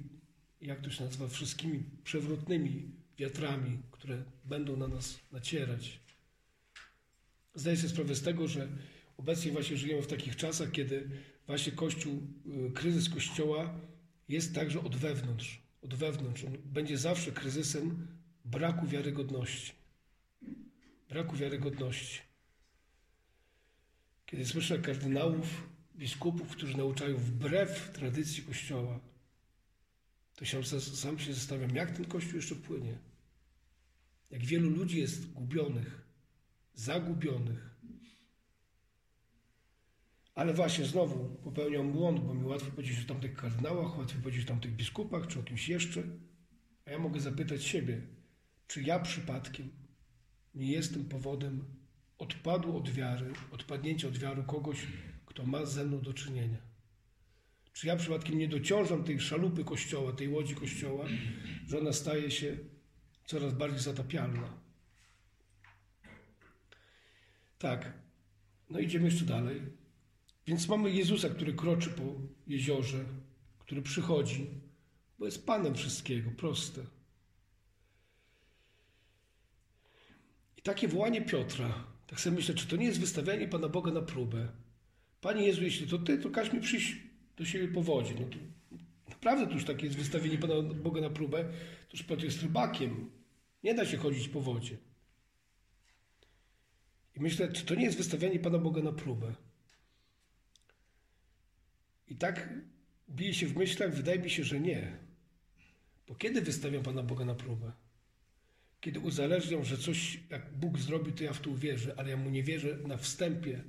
jak 0.62 0.82
to 0.82 0.89
się 0.89 1.04
nazywa, 1.04 1.28
wszystkimi 1.28 1.84
przewrotnymi 2.04 2.91
wiatrami, 3.17 3.78
które 3.91 4.23
będą 4.45 4.78
na 4.78 4.88
nas 4.88 5.19
nacierać. 5.32 5.99
Zdaję 7.56 7.78
sobie 7.78 7.89
sprawę 7.89 8.15
z 8.15 8.21
tego, 8.21 8.47
że 8.47 8.67
obecnie 9.17 9.52
właśnie 9.52 9.78
żyjemy 9.78 10.02
w 10.02 10.08
takich 10.08 10.36
czasach, 10.36 10.71
kiedy 10.71 11.10
właśnie 11.47 11.71
Kościół, 11.71 12.21
y, 12.67 12.71
kryzys 12.71 13.10
Kościoła 13.10 13.80
jest 14.30 14.56
także 14.56 14.84
od 14.84 14.95
wewnątrz. 14.95 15.62
Od 15.82 15.93
wewnątrz. 15.93 16.43
On 16.43 16.58
będzie 16.65 16.97
zawsze 16.97 17.32
kryzysem 17.32 18.08
braku 18.45 18.88
wiarygodności. 18.88 19.73
Braku 21.10 21.36
wiarygodności. 21.36 22.21
Kiedy 24.26 24.45
słyszę 24.45 24.80
kardynałów, 24.80 25.73
biskupów, 26.04 26.52
którzy 26.52 26.78
nauczają 26.78 27.18
wbrew 27.18 27.92
tradycji 27.94 28.44
Kościoła, 28.44 29.00
to 30.36 30.46
się, 30.46 30.63
sam 30.80 31.20
się 31.20 31.34
zastanawiam, 31.34 31.76
jak 31.76 31.92
ten 31.92 32.06
Kościół 32.06 32.36
jeszcze 32.36 32.56
płynie. 32.56 32.98
Jak 34.32 34.46
wielu 34.46 34.70
ludzi 34.70 35.00
jest 35.00 35.32
gubionych, 35.32 36.02
zagubionych. 36.74 37.76
Ale 40.36 40.54
właśnie 40.54 40.86
znowu 40.86 41.30
popełniam 41.44 41.92
błąd, 41.92 42.20
bo 42.20 42.34
mi 42.34 42.46
łatwo 42.46 42.72
powiedzieć 42.72 43.06
o 43.06 43.08
tamtych 43.08 43.34
kardynałach, 43.34 43.98
łatwo 43.98 44.20
powiedzieć 44.20 44.46
o 44.46 44.48
tamtych 44.48 44.76
biskupach, 44.76 45.28
czy 45.28 45.39
o 45.39 45.44
kimś 45.44 45.70
jeszcze. 45.70 46.04
A 46.86 46.92
ja 46.92 47.00
mogę 47.00 47.20
zapytać 47.20 47.63
siebie, 47.63 48.02
czy 48.68 48.82
ja 48.82 49.00
przypadkiem 49.00 49.72
nie 50.56 50.72
jestem 50.72 51.06
powodem 51.06 51.66
odpadu 52.18 52.78
od 52.78 52.89
wiary, 52.89 53.34
odpadnięcia 53.52 54.08
od 54.08 54.18
wiary 54.18 54.44
kogoś, 54.44 54.88
kto 55.34 55.46
ma 55.46 55.65
ze 55.65 55.86
mną 55.86 56.02
do 56.02 56.13
czynienia. 56.13 56.58
Czy 57.74 57.88
ja 57.88 57.96
przypadkiem 57.96 58.38
nie 58.38 58.48
dociążam 58.48 59.04
tej 59.04 59.19
szalupy 59.19 59.63
kościoła, 59.63 60.13
tej 60.13 60.30
łodzi 60.30 60.56
kościoła, 60.56 61.06
że 61.67 61.80
ona 61.80 61.93
staje 61.93 62.32
się 62.32 62.58
coraz 63.26 63.54
bardziej 63.54 63.80
zatapialna. 63.80 64.54
Tak. 67.60 67.93
No 68.69 68.80
idziemy 68.80 69.06
jeszcze 69.06 69.26
dalej. 69.26 69.62
Więc 70.48 70.67
mamy 70.67 70.91
Jezusa, 70.91 71.30
który 71.30 71.54
kroczy 71.54 71.89
po 71.89 72.04
jeziorze, 72.48 73.06
który 73.60 73.82
przychodzi, 73.82 74.48
bo 75.19 75.26
jest 75.26 75.46
Panem 75.46 75.76
wszystkiego, 75.76 76.32
proste. 76.32 76.82
I 80.58 80.62
takie 80.62 80.88
wołanie 80.88 81.22
Piotra, 81.22 81.84
tak 82.08 82.19
sobie 82.19 82.36
myślę, 82.36 82.56
czy 82.56 82.67
to 82.67 82.76
nie 82.76 82.86
jest 82.86 83.00
wystawianie 83.00 83.48
Pana 83.48 83.69
Boga 83.69 83.91
na 83.91 84.02
próbę? 84.02 84.62
Panie 85.24 85.48
Jezu, 85.48 85.64
jeśli 85.64 85.88
to 85.88 85.98
Ty, 85.98 86.18
to 86.18 86.30
każ 86.30 86.54
mi 86.54 86.62
przyjść 86.62 86.96
do 87.38 87.46
siebie 87.46 87.68
po 87.68 87.82
wodzie. 87.82 88.14
No 88.20 88.28
to 88.28 88.38
naprawdę 89.10 89.48
to 89.48 89.54
już 89.54 89.66
takie 89.66 89.86
jest 89.86 89.98
wystawienie 89.98 90.38
Pana 90.38 90.62
Boga 90.62 91.02
na 91.02 91.10
próbę, 91.10 91.44
to 91.90 91.98
już 91.98 92.04
Piotr 92.04 92.24
jest 92.24 92.42
rybakiem. 92.42 93.12
Nie 93.64 93.74
da 93.74 93.86
się 93.86 93.98
chodzić 93.98 94.28
po 94.28 94.42
wodzie. 94.42 94.78
I 97.16 97.20
myślę, 97.20 97.52
czy 97.52 97.66
to 97.66 97.76
nie 97.76 97.86
jest 97.86 97.98
wystawianie 97.98 98.40
Pana 98.40 98.58
Boga 98.58 98.82
na 98.82 98.92
próbę? 98.92 99.36
I 102.08 102.16
tak 102.16 102.50
bije 103.10 103.34
się 103.34 103.48
w 103.48 103.58
myślach, 103.58 103.96
wydaje 103.96 104.20
mi 104.20 104.30
się, 104.30 104.44
że 104.44 104.60
nie. 104.60 104.98
Bo 106.08 106.16
kiedy 106.16 106.42
wystawiam 106.42 106.84
Pana 106.84 107.04
Boga 107.04 107.26
na 107.26 107.36
próbę? 107.36 107.72
Kiedy 108.82 109.00
uzależniam, 109.00 109.64
że 109.64 109.78
coś, 109.78 110.20
jak 110.30 110.58
Bóg 110.58 110.80
zrobi, 110.80 111.14
to 111.14 111.24
ja 111.24 111.34
w 111.34 111.40
to 111.40 111.50
uwierzę, 111.50 111.94
ale 111.98 112.10
ja 112.10 112.18
Mu 112.18 112.30
nie 112.30 112.44
wierzę 112.44 112.78
na 112.88 112.98
wstępie, 112.98 113.64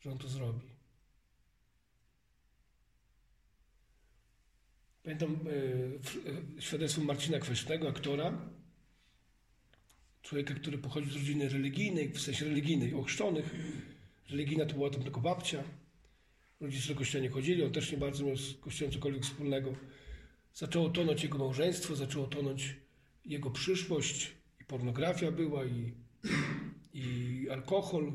że 0.00 0.10
On 0.10 0.18
to 0.18 0.28
zrobi. 0.28 0.60
Pamiętam 5.02 5.38
e, 6.58 6.62
świadectwo 6.62 7.00
Marcina 7.00 7.38
Kwesznego, 7.38 7.88
aktora, 7.88 8.38
człowieka, 10.22 10.54
który 10.54 10.78
pochodzi 10.78 11.10
z 11.10 11.14
rodziny 11.14 11.48
religijnej, 11.48 12.08
w 12.08 12.20
sensie 12.20 12.44
religijnej, 12.44 12.94
ochrzczonych. 12.94 13.54
Religijna 14.30 14.66
to 14.66 14.74
była 14.74 14.90
tam 14.90 15.02
tylko 15.02 15.20
babcia. 15.20 15.64
Rodzice 16.60 16.88
do 16.88 16.98
kościoła 16.98 17.22
nie 17.22 17.30
chodzili, 17.30 17.64
on 17.64 17.72
też 17.72 17.92
nie 17.92 17.98
bardzo 17.98 18.24
miał 18.24 18.36
z 18.36 18.60
kościołem 18.60 18.92
cokolwiek 18.92 19.22
wspólnego. 19.22 19.74
Zaczęło 20.54 20.88
tonąć 20.88 21.22
jego 21.22 21.38
małżeństwo, 21.38 21.96
zaczęło 21.96 22.26
tonąć 22.26 22.76
jego 23.24 23.50
przyszłość. 23.50 24.32
I 24.60 24.64
pornografia 24.64 25.30
była, 25.32 25.64
i, 25.64 25.92
i 26.94 27.46
alkohol. 27.50 28.12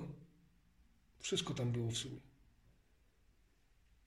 Wszystko 1.25 1.53
tam 1.53 1.71
było 1.71 1.91
w 1.91 1.97
sumie. 1.97 2.19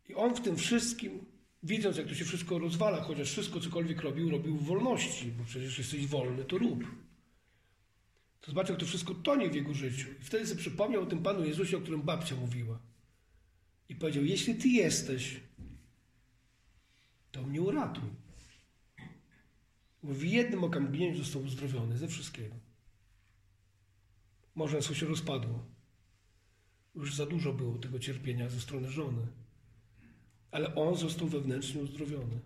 I 0.09 0.15
on 0.15 0.35
w 0.35 0.41
tym 0.41 0.57
wszystkim, 0.57 1.25
widząc 1.63 1.97
jak 1.97 2.07
to 2.07 2.15
się 2.15 2.25
wszystko 2.25 2.59
rozwala, 2.59 3.03
chociaż 3.03 3.31
wszystko 3.31 3.61
cokolwiek 3.61 4.03
robił, 4.03 4.31
robił 4.31 4.57
w 4.57 4.67
wolności, 4.67 5.33
bo 5.33 5.45
przecież 5.45 5.79
jesteś 5.79 6.07
wolny, 6.07 6.45
to 6.45 6.59
rób. 6.59 6.85
To 8.41 8.51
zobaczył, 8.51 8.73
jak 8.73 8.81
to 8.81 8.87
wszystko 8.87 9.15
tonie 9.15 9.51
w 9.51 9.55
jego 9.55 9.75
życiu. 9.75 10.09
I 10.21 10.25
wtedy 10.25 10.47
sobie 10.47 10.61
przypomniał 10.61 11.03
o 11.03 11.07
tym 11.07 11.23
Panu 11.23 11.45
Jezusie, 11.45 11.77
o 11.77 11.81
którym 11.81 12.03
babcia 12.03 12.37
mówiła. 12.37 12.79
I 13.89 13.95
powiedział, 13.95 14.25
jeśli 14.25 14.55
Ty 14.55 14.69
jesteś, 14.69 15.41
to 17.33 17.43
mnie 17.43 17.63
uratuj. 17.63 18.11
Bo 20.03 20.15
w 20.15 20.23
jednym 20.23 20.65
okamgnięciu 20.65 21.25
został 21.25 21.43
uzdrowiony 21.43 21.99
ze 21.99 22.09
wszystkiego. 22.09 22.55
Małżeństwo 24.55 24.95
się 24.95 25.07
rozpadło. 25.07 25.78
Już 26.99 27.15
za 27.15 27.27
dużo 27.27 27.53
było 27.53 27.79
tego 27.79 27.99
cierpienia 27.99 28.51
ze 28.51 28.61
strony 28.61 28.91
żony. 28.91 29.27
Ale 30.51 30.75
on 30.75 30.97
został 30.97 31.29
wewnętrznie 31.29 31.83
uzdrowiony. 31.83 32.41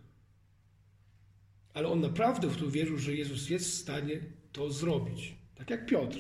Ale 1.74 1.88
on 1.88 2.00
naprawdę 2.00 2.48
w 2.48 2.56
to 2.56 2.70
wierzył, 2.70 2.98
że 2.98 3.14
Jezus 3.14 3.50
jest 3.50 3.70
w 3.70 3.74
stanie 3.74 4.20
to 4.52 4.70
zrobić. 4.70 5.34
Tak 5.54 5.70
jak 5.70 5.86
Piotr. 5.86 6.18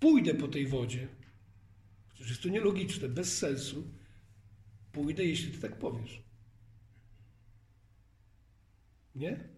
Pójdę 0.00 0.34
po 0.34 0.48
tej 0.48 0.66
wodzie. 0.66 1.08
Przecież 2.08 2.28
jest 2.30 2.42
to 2.42 2.48
nielogiczne, 2.48 3.08
bez 3.08 3.38
sensu. 3.38 3.84
Pójdę, 4.92 5.24
jeśli 5.24 5.52
ty 5.52 5.58
tak 5.58 5.78
powiesz. 5.78 6.22
Nie? 9.14 9.48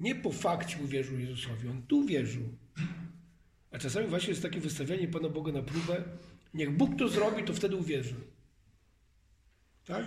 Nie 0.00 0.14
po 0.14 0.32
fakcie 0.32 0.82
uwierzył 0.84 1.18
Jezusowi, 1.18 1.68
on 1.68 1.82
tu 1.82 2.04
wierzył. 2.04 2.42
A 3.70 3.78
czasami 3.78 4.06
właśnie 4.06 4.28
jest 4.28 4.42
takie 4.42 4.60
wystawianie 4.60 5.08
Pana 5.08 5.28
Boga 5.28 5.52
na 5.52 5.62
próbę. 5.62 6.04
Niech 6.54 6.76
Bóg 6.76 6.98
to 6.98 7.08
zrobi, 7.08 7.44
to 7.44 7.54
wtedy 7.54 7.76
uwierzy. 7.76 8.14
Tak? 9.84 10.06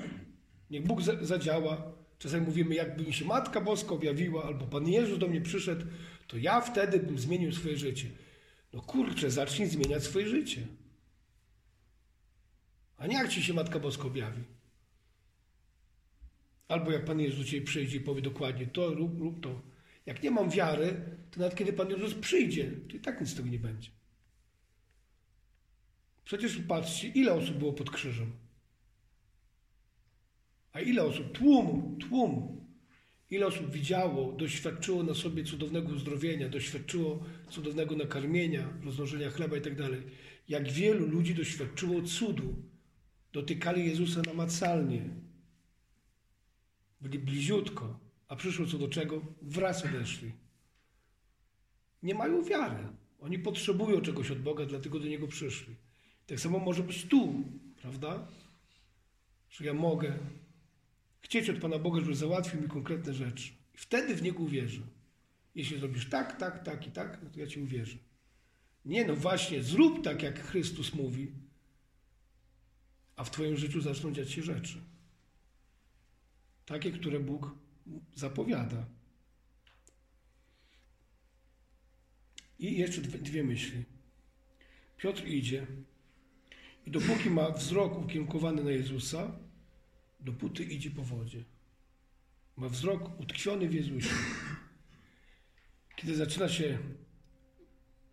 Niech 0.69 0.84
Bóg 0.88 1.01
za- 1.01 1.25
zadziała. 1.25 1.91
Czasami 2.19 2.45
mówimy, 2.45 2.75
jakby 2.75 3.03
mi 3.03 3.13
się 3.13 3.25
Matka 3.25 3.62
Boska 3.62 3.91
objawiła, 3.91 4.43
albo 4.43 4.67
Pan 4.67 4.88
Jezus 4.88 5.19
do 5.19 5.27
mnie 5.27 5.41
przyszedł, 5.41 5.86
to 6.27 6.38
ja 6.38 6.62
wtedy 6.62 6.99
bym 6.99 7.19
zmienił 7.19 7.51
swoje 7.51 7.77
życie. 7.77 8.10
No 8.73 8.82
kurczę, 8.82 9.32
zacznij 9.32 9.67
zmieniać 9.67 10.03
swoje 10.03 10.27
życie. 10.27 10.67
A 12.97 13.08
nie 13.08 13.15
jak 13.15 13.29
ci 13.29 13.43
się 13.43 13.53
Matka 13.53 13.79
Boska 13.79 14.03
objawi. 14.03 14.43
Albo 16.67 16.91
jak 16.91 17.06
Pan 17.06 17.19
Jezus 17.19 17.45
dzisiaj 17.45 17.62
przyjdzie 17.62 17.97
i 17.97 18.01
powie 18.01 18.21
dokładnie 18.21 18.67
to, 18.67 18.93
rób, 18.93 19.19
rób 19.19 19.43
to. 19.43 19.62
Jak 20.06 20.23
nie 20.23 20.32
mam 20.32 20.49
wiary, 20.49 21.01
to 21.32 21.39
nawet 21.39 21.56
kiedy 21.56 21.73
Pan 21.73 21.89
Jezus 21.89 22.13
przyjdzie, 22.13 22.71
to 22.89 22.97
i 22.97 22.99
tak 22.99 23.21
nic 23.21 23.29
z 23.29 23.36
tego 23.36 23.49
nie 23.49 23.60
będzie. 23.60 23.89
Przecież 26.26 26.58
patrzcie, 26.68 27.08
ile 27.08 27.34
osób 27.34 27.58
było 27.58 27.74
pod 27.74 27.90
krzyżem. 27.90 28.32
A 30.74 30.80
ile 30.80 31.04
osób? 31.04 31.32
Tłum, 31.32 31.98
tłum. 31.98 32.64
Ile 33.30 33.48
osób 33.48 33.72
widziało, 33.72 34.32
doświadczyło 34.32 35.04
na 35.04 35.14
sobie 35.14 35.44
cudownego 35.44 35.94
uzdrowienia, 35.94 36.50
doświadczyło 36.50 37.24
cudownego 37.50 37.96
nakarmienia, 37.96 38.74
rozmnożenia 38.84 39.30
chleba 39.30 39.58
i 39.58 39.62
tak 39.62 39.76
dalej. 39.76 40.02
Jak 40.48 40.72
wielu 40.72 41.08
ludzi 41.08 41.36
doświadczyło 41.36 42.02
cudu. 42.02 42.56
Dotykali 43.34 43.86
Jezusa 43.86 44.22
namacalnie. 44.22 45.10
Byli 47.02 47.20
bliziutko, 47.20 48.00
a 48.28 48.36
przyszło 48.36 48.66
co 48.66 48.78
do 48.78 48.88
czego? 48.88 49.22
Wraz 49.42 49.86
odeszli. 49.86 50.32
Nie 52.04 52.16
mają 52.16 52.44
wiary. 52.44 52.88
Oni 53.20 53.40
potrzebują 53.40 54.02
czegoś 54.02 54.32
od 54.32 54.40
Boga, 54.40 54.66
dlatego 54.66 55.00
do 55.00 55.08
Niego 55.08 55.28
przyszli. 55.28 55.76
Tak 56.28 56.40
samo 56.40 56.60
może 56.60 56.84
być 56.84 57.06
tu, 57.06 57.44
prawda? 57.82 58.28
Że 59.50 59.66
ja 59.66 59.74
mogę 59.74 60.20
chcieć 61.22 61.50
od 61.50 61.60
Pana 61.60 61.80
Boga, 61.80 62.00
żeby 62.00 62.16
załatwił 62.16 62.62
mi 62.62 62.68
konkretne 62.68 63.14
rzeczy. 63.14 63.52
I 63.76 63.78
wtedy 63.78 64.16
w 64.16 64.22
Niego 64.22 64.44
uwierzę. 64.44 64.82
Jeśli 65.56 65.80
zrobisz 65.80 66.10
tak, 66.10 66.40
tak, 66.40 66.64
tak 66.64 66.88
i 66.88 66.92
tak, 66.92 67.20
no 67.24 67.30
to 67.30 67.40
ja 67.40 67.48
Ci 67.48 67.60
uwierzę. 67.60 67.98
Nie, 68.86 69.06
no 69.06 69.16
właśnie, 69.16 69.64
zrób 69.64 70.04
tak, 70.04 70.24
jak 70.24 70.40
Chrystus 70.40 70.94
mówi, 70.94 71.32
a 73.16 73.24
w 73.24 73.32
Twoim 73.32 73.58
życiu 73.58 73.82
zaczną 73.82 74.12
dziać 74.12 74.32
się 74.32 74.44
rzeczy. 74.44 74.82
Takie, 76.66 76.92
które 76.92 77.20
Bóg 77.20 77.56
zapowiada. 78.16 78.86
I 82.60 82.78
jeszcze 82.78 83.02
dwie, 83.02 83.20
dwie 83.20 83.44
myśli. 83.44 83.84
Piotr 84.98 85.28
idzie 85.28 85.68
i 86.86 86.91
dopóki 86.91 87.30
ma 87.30 87.52
wzrok 87.52 88.00
ukierunkowany 88.00 88.63
na 88.63 88.72
Jezusa, 88.72 89.32
dopóty 90.19 90.63
idzie 90.63 90.91
po 90.91 91.04
wodzie. 91.04 91.43
Ma 92.58 92.69
wzrok 92.69 93.19
utkwiony 93.19 93.69
w 93.69 93.74
Jezusie. 93.74 94.15
Kiedy 95.96 96.15
zaczyna 96.15 96.50
się 96.50 96.78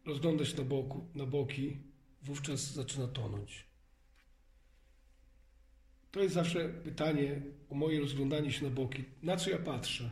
rozglądać 0.06 0.56
na, 0.56 0.64
boku, 0.64 1.06
na 1.14 1.26
boki, 1.26 1.76
wówczas 2.22 2.72
zaczyna 2.72 3.09
tonąć. 3.09 3.64
To 6.11 6.22
jest 6.22 6.35
zawsze 6.35 6.68
pytanie 6.68 7.42
o 7.70 7.74
moje 7.74 8.00
rozglądanie 8.00 8.52
się 8.52 8.64
na 8.64 8.70
boki. 8.70 9.04
Na 9.22 9.37
co 9.37 9.50
ja 9.50 9.59
patrzę? 9.59 10.11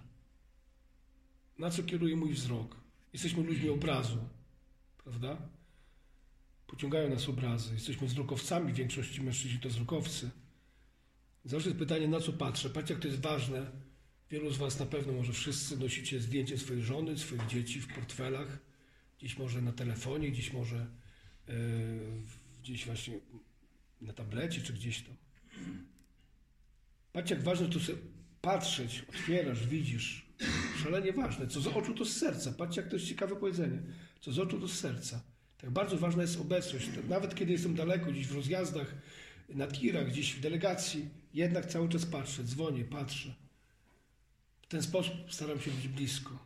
Na 1.59 1.71
co 1.71 1.83
kieruje 1.83 2.16
mój 2.16 2.33
wzrok? 2.33 2.77
Jesteśmy 3.12 3.42
ludźmi 3.42 3.68
obrazu, 3.68 4.18
prawda? 5.05 5.37
Pociągają 6.68 7.11
nas 7.11 7.28
obrazy. 7.28 7.74
Jesteśmy 7.74 8.07
wzrokowcami, 8.07 8.72
w 8.72 8.76
większości 8.76 9.22
mężczyźni 9.22 9.61
to 9.61 9.68
wzrokowcy. 9.68 10.31
Zawsze 11.44 11.68
jest 11.68 11.78
pytanie, 11.78 12.09
na 12.09 12.20
co 12.20 12.33
patrzę. 12.33 12.70
Patrzcie, 12.70 12.94
jak 12.94 13.02
to 13.02 13.09
jest 13.09 13.20
ważne. 13.20 13.70
Wielu 14.31 14.50
z 14.50 14.57
Was 14.57 14.78
na 14.78 14.87
pewno, 14.87 15.12
może 15.12 15.33
wszyscy 15.33 15.76
nosicie 15.76 16.20
zdjęcie 16.20 16.59
swojej 16.59 16.83
żony, 16.83 17.18
swoich 17.18 17.46
dzieci 17.46 17.81
w 17.81 17.94
portfelach, 17.94 18.59
gdzieś 19.18 19.38
może 19.38 19.62
na 19.62 19.72
telefonie, 19.72 20.31
gdzieś 20.31 20.52
może 20.52 20.87
yy, 21.48 21.54
gdzieś 22.62 22.87
właśnie 22.87 23.20
na 24.00 24.12
tablecie, 24.12 24.61
czy 24.61 24.72
gdzieś 24.72 25.02
tam. 25.02 25.16
Patrzcie, 27.12 27.35
jak 27.35 27.44
ważne 27.44 27.68
to 27.68 27.81
sobie 27.81 27.98
patrzeć, 28.40 29.04
otwierasz, 29.09 29.66
widzisz. 29.66 30.26
Szalenie 30.83 31.12
ważne. 31.12 31.46
Co 31.46 31.61
z 31.61 31.66
oczu, 31.66 31.94
to 31.94 32.04
z 32.04 32.16
serca. 32.16 32.52
Patrzcie, 32.52 32.81
jak 32.81 32.90
to 32.90 32.96
jest 32.96 33.09
ciekawe 33.09 33.37
powiedzenie. 33.37 33.83
Co 34.20 34.33
z 34.33 34.38
oczu, 34.38 34.61
to 34.61 34.68
z 34.68 34.78
serca. 34.78 35.20
Tak 35.59 35.71
bardzo 35.71 35.99
ważna 35.99 36.23
jest 36.23 36.40
obecność. 36.40 36.88
Nawet 37.09 37.35
kiedy 37.35 37.53
jestem 37.53 37.75
daleko, 37.75 38.12
gdzieś 38.12 38.27
w 38.27 38.35
rozjazdach, 38.35 38.94
na 39.49 39.66
tirach, 39.66 40.09
gdzieś 40.09 40.35
w 40.35 40.40
delegacji, 40.40 41.09
jednak 41.35 41.66
cały 41.66 41.88
czas 41.88 42.07
patrzę, 42.07 42.44
dzwonię, 42.44 42.85
patrzę. 42.85 43.35
W 44.62 44.66
ten 44.66 44.83
sposób 44.83 45.14
staram 45.31 45.61
się 45.61 45.71
być 45.71 45.88
blisko. 45.88 46.38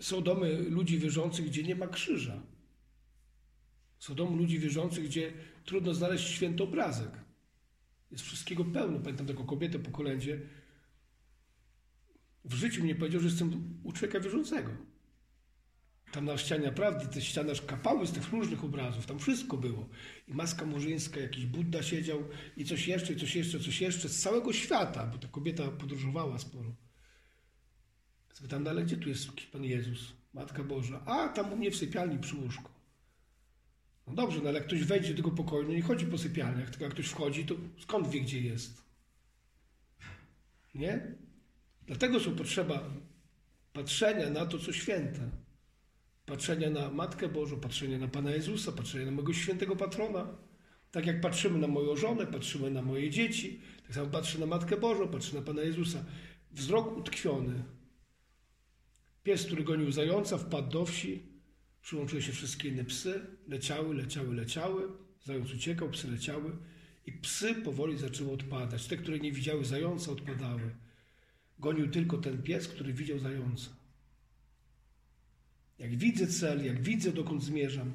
Są 0.00 0.22
domy 0.22 0.58
ludzi 0.58 0.98
wierzących, 0.98 1.46
gdzie 1.46 1.62
nie 1.62 1.74
ma 1.74 1.86
krzyża. 1.86 2.42
Są 3.98 4.14
domy 4.14 4.36
ludzi 4.36 4.58
wierzących, 4.58 5.04
gdzie 5.04 5.32
trudno 5.64 5.94
znaleźć 5.94 6.28
święty 6.28 6.62
obrazek. 6.62 7.10
Jest 8.10 8.24
wszystkiego 8.24 8.64
pełno. 8.64 8.98
Pamiętam 8.98 9.26
taką 9.26 9.46
kobietę 9.46 9.78
po 9.78 9.90
kolędzie. 9.90 10.40
W 12.44 12.54
życiu 12.54 12.82
mnie 12.82 12.94
powiedział, 12.94 13.20
że 13.20 13.28
jestem 13.28 13.78
u 13.84 13.92
człowieka 13.92 14.20
wierzącego. 14.20 14.70
Tam 16.14 16.24
na 16.24 16.38
ścianie 16.38 16.64
naprawdę 16.66 17.06
te 17.06 17.20
ściany 17.20 17.52
aż 17.52 17.62
kapały 17.62 18.06
z 18.06 18.12
tych 18.12 18.30
różnych 18.30 18.64
obrazów. 18.64 19.06
Tam 19.06 19.18
wszystko 19.18 19.56
było. 19.56 19.88
I 20.28 20.34
maska 20.34 20.64
murzyńska, 20.64 21.20
jakiś 21.20 21.46
Budda 21.46 21.82
siedział 21.82 22.24
i 22.56 22.64
coś 22.64 22.88
jeszcze, 22.88 23.12
i 23.12 23.16
coś 23.16 23.36
jeszcze, 23.36 23.60
coś 23.60 23.80
jeszcze 23.80 24.08
z 24.08 24.20
całego 24.20 24.52
świata, 24.52 25.06
bo 25.06 25.18
ta 25.18 25.28
kobieta 25.28 25.68
podróżowała 25.68 26.38
sporo. 26.38 26.74
Zapytam, 28.34 28.62
no 28.62 28.70
ale 28.70 28.84
gdzie 28.84 28.96
tu 28.96 29.08
jest 29.08 29.30
Pan 29.52 29.64
Jezus, 29.64 30.12
Matka 30.34 30.64
Boża? 30.64 31.02
A, 31.06 31.28
tam 31.28 31.52
u 31.52 31.56
mnie 31.56 31.70
w 31.70 31.76
sypialni 31.76 32.18
przy 32.18 32.36
łóżku. 32.36 32.70
No 34.06 34.14
dobrze, 34.14 34.40
no 34.42 34.48
ale 34.48 34.58
jak 34.58 34.66
ktoś 34.66 34.84
wejdzie 34.84 35.10
do 35.10 35.16
tego 35.16 35.30
pokoju, 35.30 35.68
no 35.68 35.74
nie 35.74 35.82
chodzi 35.82 36.06
po 36.06 36.18
sypialniach, 36.18 36.70
tylko 36.70 36.84
jak 36.84 36.94
ktoś 36.94 37.06
wchodzi, 37.06 37.44
to 37.44 37.54
skąd 37.78 38.08
wie, 38.08 38.20
gdzie 38.20 38.40
jest? 38.40 38.84
Nie? 40.74 41.14
Dlatego 41.86 42.20
są 42.20 42.36
potrzeba 42.36 42.90
patrzenia 43.72 44.30
na 44.30 44.46
to, 44.46 44.58
co 44.58 44.72
święte. 44.72 45.43
Patrzenia 46.26 46.70
na 46.70 46.90
Matkę 46.90 47.28
Bożą, 47.28 47.60
patrzenia 47.60 47.98
na 47.98 48.08
Pana 48.08 48.30
Jezusa, 48.30 48.72
patrzenia 48.72 49.04
na 49.04 49.10
mojego 49.10 49.32
świętego 49.32 49.76
patrona. 49.76 50.26
Tak 50.90 51.06
jak 51.06 51.20
patrzymy 51.20 51.58
na 51.58 51.66
moją 51.66 51.96
żonę, 51.96 52.26
patrzymy 52.26 52.70
na 52.70 52.82
moje 52.82 53.10
dzieci, 53.10 53.60
tak 53.82 53.94
samo 53.94 54.06
patrzę 54.06 54.38
na 54.38 54.46
Matkę 54.46 54.76
Bożą, 54.76 55.08
patrzę 55.08 55.36
na 55.36 55.42
Pana 55.42 55.62
Jezusa. 55.62 56.04
Wzrok 56.52 56.96
utkwiony. 56.96 57.64
Pies, 59.22 59.46
który 59.46 59.64
gonił 59.64 59.92
zająca, 59.92 60.38
wpadł 60.38 60.70
do 60.70 60.86
wsi, 60.86 61.22
przyłączyły 61.82 62.22
się 62.22 62.32
wszystkie 62.32 62.68
inne 62.68 62.84
psy, 62.84 63.26
leciały, 63.48 63.94
leciały, 63.94 64.34
leciały, 64.34 64.88
zając 65.24 65.54
uciekał, 65.54 65.90
psy 65.90 66.10
leciały 66.10 66.56
i 67.06 67.12
psy 67.12 67.54
powoli 67.54 67.98
zaczęły 67.98 68.32
odpadać. 68.32 68.86
Te, 68.86 68.96
które 68.96 69.18
nie 69.18 69.32
widziały 69.32 69.64
zająca, 69.64 70.12
odpadały. 70.12 70.74
Gonił 71.58 71.90
tylko 71.90 72.18
ten 72.18 72.42
pies, 72.42 72.68
który 72.68 72.92
widział 72.92 73.18
zająca. 73.18 73.83
Jak 75.78 75.96
widzę 75.96 76.26
cel, 76.26 76.64
jak 76.64 76.82
widzę 76.82 77.12
dokąd 77.12 77.42
zmierzam, 77.42 77.92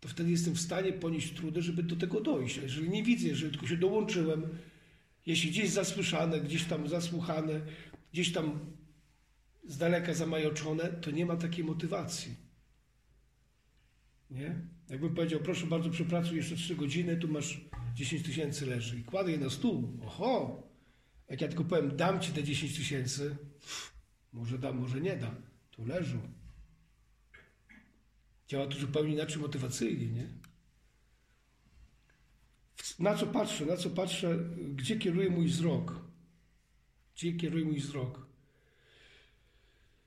to 0.00 0.08
wtedy 0.08 0.30
jestem 0.30 0.54
w 0.54 0.60
stanie 0.60 0.92
ponieść 0.92 1.34
trudy, 1.34 1.62
żeby 1.62 1.82
do 1.82 1.96
tego 1.96 2.20
dojść. 2.20 2.58
A 2.58 2.62
jeżeli 2.62 2.88
nie 2.88 3.02
widzę, 3.02 3.28
jeżeli 3.28 3.52
tylko 3.52 3.66
się 3.66 3.76
dołączyłem, 3.76 4.48
jeśli 5.26 5.50
gdzieś 5.50 5.70
zasłyszane, 5.70 6.40
gdzieś 6.40 6.64
tam 6.64 6.88
zasłuchane, 6.88 7.60
gdzieś 8.12 8.32
tam 8.32 8.60
z 9.68 9.76
daleka 9.76 10.14
zamajoczone, 10.14 10.88
to 10.88 11.10
nie 11.10 11.26
ma 11.26 11.36
takiej 11.36 11.64
motywacji. 11.64 12.36
Nie? 14.30 14.54
Jakbym 14.88 15.14
powiedział, 15.14 15.40
proszę 15.40 15.66
bardzo, 15.66 15.90
przepracuj 15.90 16.36
jeszcze 16.36 16.56
3 16.56 16.76
godziny, 16.76 17.16
tu 17.16 17.28
masz 17.28 17.60
10 17.94 18.22
tysięcy 18.22 18.66
leży. 18.66 18.98
I 18.98 19.04
kładę 19.04 19.32
je 19.32 19.38
na 19.38 19.50
stół. 19.50 19.98
Oho! 20.06 20.62
Jak 21.28 21.40
ja 21.40 21.48
tylko 21.48 21.64
powiem, 21.64 21.96
dam 21.96 22.20
ci 22.20 22.32
te 22.32 22.42
10 22.42 22.76
tysięcy, 22.76 23.36
może 24.32 24.58
da, 24.58 24.72
może 24.72 25.00
nie 25.00 25.16
da. 25.16 25.34
Tu 25.70 25.84
leżą. 25.84 26.18
Działa 28.54 28.66
to 28.66 28.78
zupełnie 28.78 29.14
inaczej 29.14 29.42
motywacyjnie, 29.42 30.06
nie? 30.06 30.28
Na 32.98 33.14
co 33.14 33.26
patrzę, 33.26 33.66
na 33.66 33.76
co 33.76 33.90
patrzę, 33.90 34.38
gdzie 34.74 34.98
kieruje 34.98 35.30
mój 35.30 35.46
wzrok? 35.46 36.00
Gdzie 37.16 37.32
kieruje 37.32 37.64
mój 37.64 37.80
wzrok? 37.80 38.26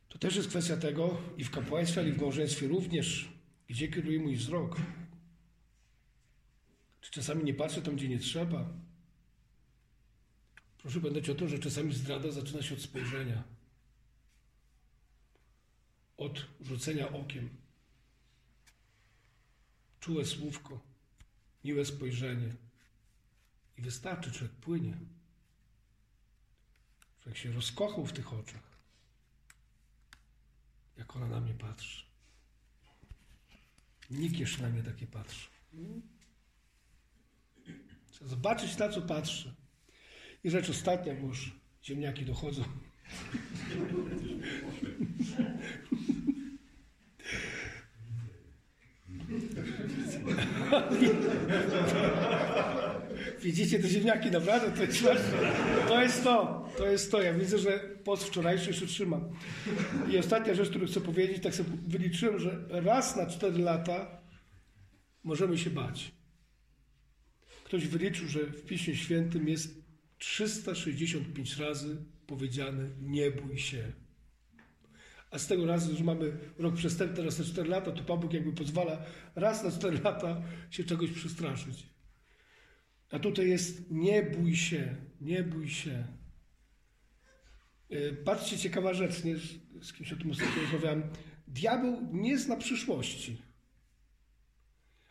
To 0.10 0.20
też 0.20 0.36
jest 0.36 0.50
kwestia 0.50 0.78
tego, 0.78 1.22
i 1.38 1.44
w 1.44 1.52
kapłaństwie, 1.52 2.10
i 2.10 2.12
w 2.12 2.22
małżeństwie 2.22 2.68
również, 2.68 3.30
gdzie 3.68 3.88
kieruje 3.88 4.20
mój 4.20 4.36
wzrok. 4.36 4.78
Czy 7.02 7.12
czasami 7.12 7.44
nie 7.44 7.54
patrzę 7.54 7.82
tam, 7.82 7.96
gdzie 7.96 8.10
nie 8.10 8.20
trzeba? 8.20 8.70
Proszę 10.78 11.00
pamiętać 11.00 11.30
o 11.30 11.36
tym, 11.36 11.48
że 11.48 11.60
czasami 11.60 11.94
zdrada 11.94 12.32
zaczyna 12.32 12.62
się 12.62 12.76
od 12.76 12.82
spojrzenia, 12.82 13.44
od 16.18 16.46
rzucenia 16.62 17.14
okiem. 17.14 17.67
Czułe 20.00 20.26
słówko, 20.26 20.80
miłe 21.64 21.86
spojrzenie. 21.86 22.56
I 23.78 23.82
wystarczy, 23.82 24.32
człowiek 24.32 24.56
płynie. 24.56 24.98
Człowiek 27.20 27.38
się 27.38 27.52
rozkochał 27.52 28.06
w 28.06 28.14
tych 28.14 28.34
oczach. 28.34 28.78
jak 30.98 31.16
ona 31.16 31.28
na 31.28 31.42
mnie 31.42 31.54
patrzy. 31.54 32.06
Nikt 34.10 34.40
jeszcze 34.40 34.62
na 34.62 34.70
mnie 34.70 34.84
takie 34.84 35.08
patrzy. 35.08 35.48
Trzeba 38.12 38.30
zobaczyć, 38.30 38.78
na 38.78 38.90
co 38.90 39.02
patrzy. 39.02 39.56
I 40.44 40.50
rzecz 40.50 40.70
ostatnia, 40.70 41.16
bo 41.16 41.28
już 41.28 41.60
ziemniaki 41.84 42.26
dochodzą. 42.26 42.64
Widzicie 53.44 53.80
te 53.80 53.88
ziemniaki, 53.88 54.32
naprawdę? 54.32 54.72
To 54.72 54.84
jest, 54.84 55.04
to 55.88 56.02
jest 56.02 56.24
to. 56.24 56.68
To 56.78 56.88
jest 56.88 57.12
to. 57.12 57.22
Ja 57.22 57.34
widzę, 57.34 57.58
że 57.58 57.80
post 58.04 58.24
wczorajszy 58.24 58.68
jeszcze 58.68 58.88
trzymam. 58.88 59.30
I 60.10 60.18
ostatnia 60.18 60.56
rzecz, 60.56 60.70
którą 60.70 60.88
chcę 60.88 61.02
powiedzieć, 61.02 61.44
tak 61.44 61.56
sobie 61.56 61.70
wyliczyłem, 61.88 62.40
że 62.40 62.60
raz 62.70 63.16
na 63.16 63.26
4 63.26 63.58
lata 63.58 64.22
możemy 65.24 65.58
się 65.58 65.70
bać. 65.70 66.12
Ktoś 67.64 67.88
wyliczył, 67.88 68.28
że 68.28 68.40
w 68.40 68.66
Piśmie 68.66 68.96
Świętym 68.96 69.48
jest 69.48 69.88
365 70.18 71.58
razy 71.58 71.98
powiedziane 72.28 72.90
nie 73.02 73.32
bój 73.32 73.58
się. 73.58 73.92
A 75.32 75.40
z 75.40 75.48
tego 75.48 75.66
razu, 75.66 75.96
że 75.96 76.04
mamy 76.04 76.38
rok 76.58 76.76
przestępny 76.76 77.24
raz 77.24 77.40
na 77.40 77.46
4 77.46 77.70
lata, 77.70 77.92
to 77.92 78.04
Pan 78.04 78.20
Bóg 78.20 78.34
jakby 78.34 78.54
pozwala 78.54 79.06
raz 79.36 79.64
na 79.64 79.72
4 79.72 80.00
lata 80.00 80.42
się 80.70 80.84
czegoś 80.84 81.12
przestraszyć. 81.12 81.90
A 83.12 83.20
tutaj 83.20 83.50
jest 83.50 83.92
nie 83.92 84.24
bój 84.24 84.56
się, 84.56 84.96
nie 85.22 85.44
bój 85.44 85.70
się. 85.70 86.08
Yy, 87.90 88.14
Patrzcie, 88.26 88.58
ciekawa 88.58 88.94
rzecz, 88.94 89.24
nie? 89.24 89.36
Z 89.82 89.94
kimś 89.94 90.14
o 90.14 90.16
tym 90.16 90.32
ostatnio 90.32 90.62
rozmawiałem. 90.62 91.04
Diabeł 91.48 92.10
nie 92.14 92.38
zna 92.38 92.58
przyszłości, 92.58 93.42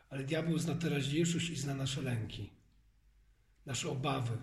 ale 0.09 0.24
diabeł 0.24 0.59
zna 0.59 0.74
teraźniejszość 0.74 1.50
i 1.50 1.57
zna 1.57 1.74
nasze 1.74 2.02
lęki, 2.02 2.50
nasze 3.66 3.88
obawy, 3.88 4.37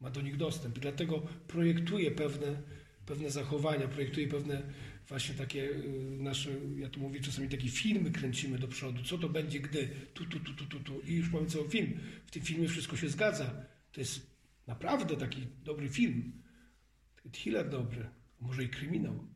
ma 0.00 0.10
do 0.10 0.20
nich 0.20 0.36
dostęp 0.36 0.76
i 0.76 0.80
dlatego 0.80 1.20
projektuje 1.48 2.10
pewne, 2.10 2.62
pewne 3.06 3.30
zachowania, 3.30 3.88
projektuje 3.88 4.28
pewne 4.28 4.62
właśnie 5.08 5.34
takie 5.34 5.58
yy, 5.58 6.16
nasze, 6.18 6.50
ja 6.76 6.88
tu 6.88 7.00
mówię 7.00 7.20
czasami 7.20 7.48
takie 7.48 7.68
filmy 7.68 8.10
kręcimy 8.10 8.58
do 8.58 8.68
przodu, 8.68 9.02
co 9.02 9.18
to 9.18 9.28
będzie 9.28 9.60
gdy, 9.60 9.88
tu, 10.14 10.24
tu, 10.26 10.40
tu, 10.40 10.54
tu, 10.54 10.66
tu, 10.66 10.80
tu 10.80 11.00
i 11.00 11.14
już 11.14 11.30
mamy 11.30 11.46
cały 11.46 11.68
film. 11.68 12.00
W 12.26 12.30
tym 12.30 12.42
filmie 12.42 12.68
wszystko 12.68 12.96
się 12.96 13.08
zgadza. 13.08 13.66
To 13.92 14.00
jest 14.00 14.26
naprawdę 14.66 15.16
taki 15.16 15.46
dobry 15.64 15.88
film. 15.88 16.32
Taki 17.16 17.30
thriller 17.30 17.68
dobry, 17.68 18.08
może 18.40 18.64
i 18.64 18.68
kryminał, 18.68 19.26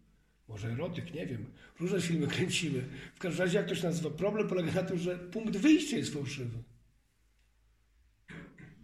może 0.48 0.68
erotyk, 0.68 1.14
nie 1.14 1.26
wiem. 1.26 1.46
Różne 1.80 2.00
filmy 2.00 2.26
kręcimy. 2.36 2.84
W 3.14 3.18
każdym 3.18 3.46
razie, 3.46 3.58
jak 3.58 3.68
to 3.68 3.74
się 3.74 3.82
nazywa, 3.82 4.10
problem 4.10 4.48
polega 4.48 4.72
na 4.72 4.82
tym, 4.82 4.98
że 4.98 5.18
punkt 5.18 5.56
wyjścia 5.56 5.96
jest 5.96 6.14
fałszywy. 6.14 6.62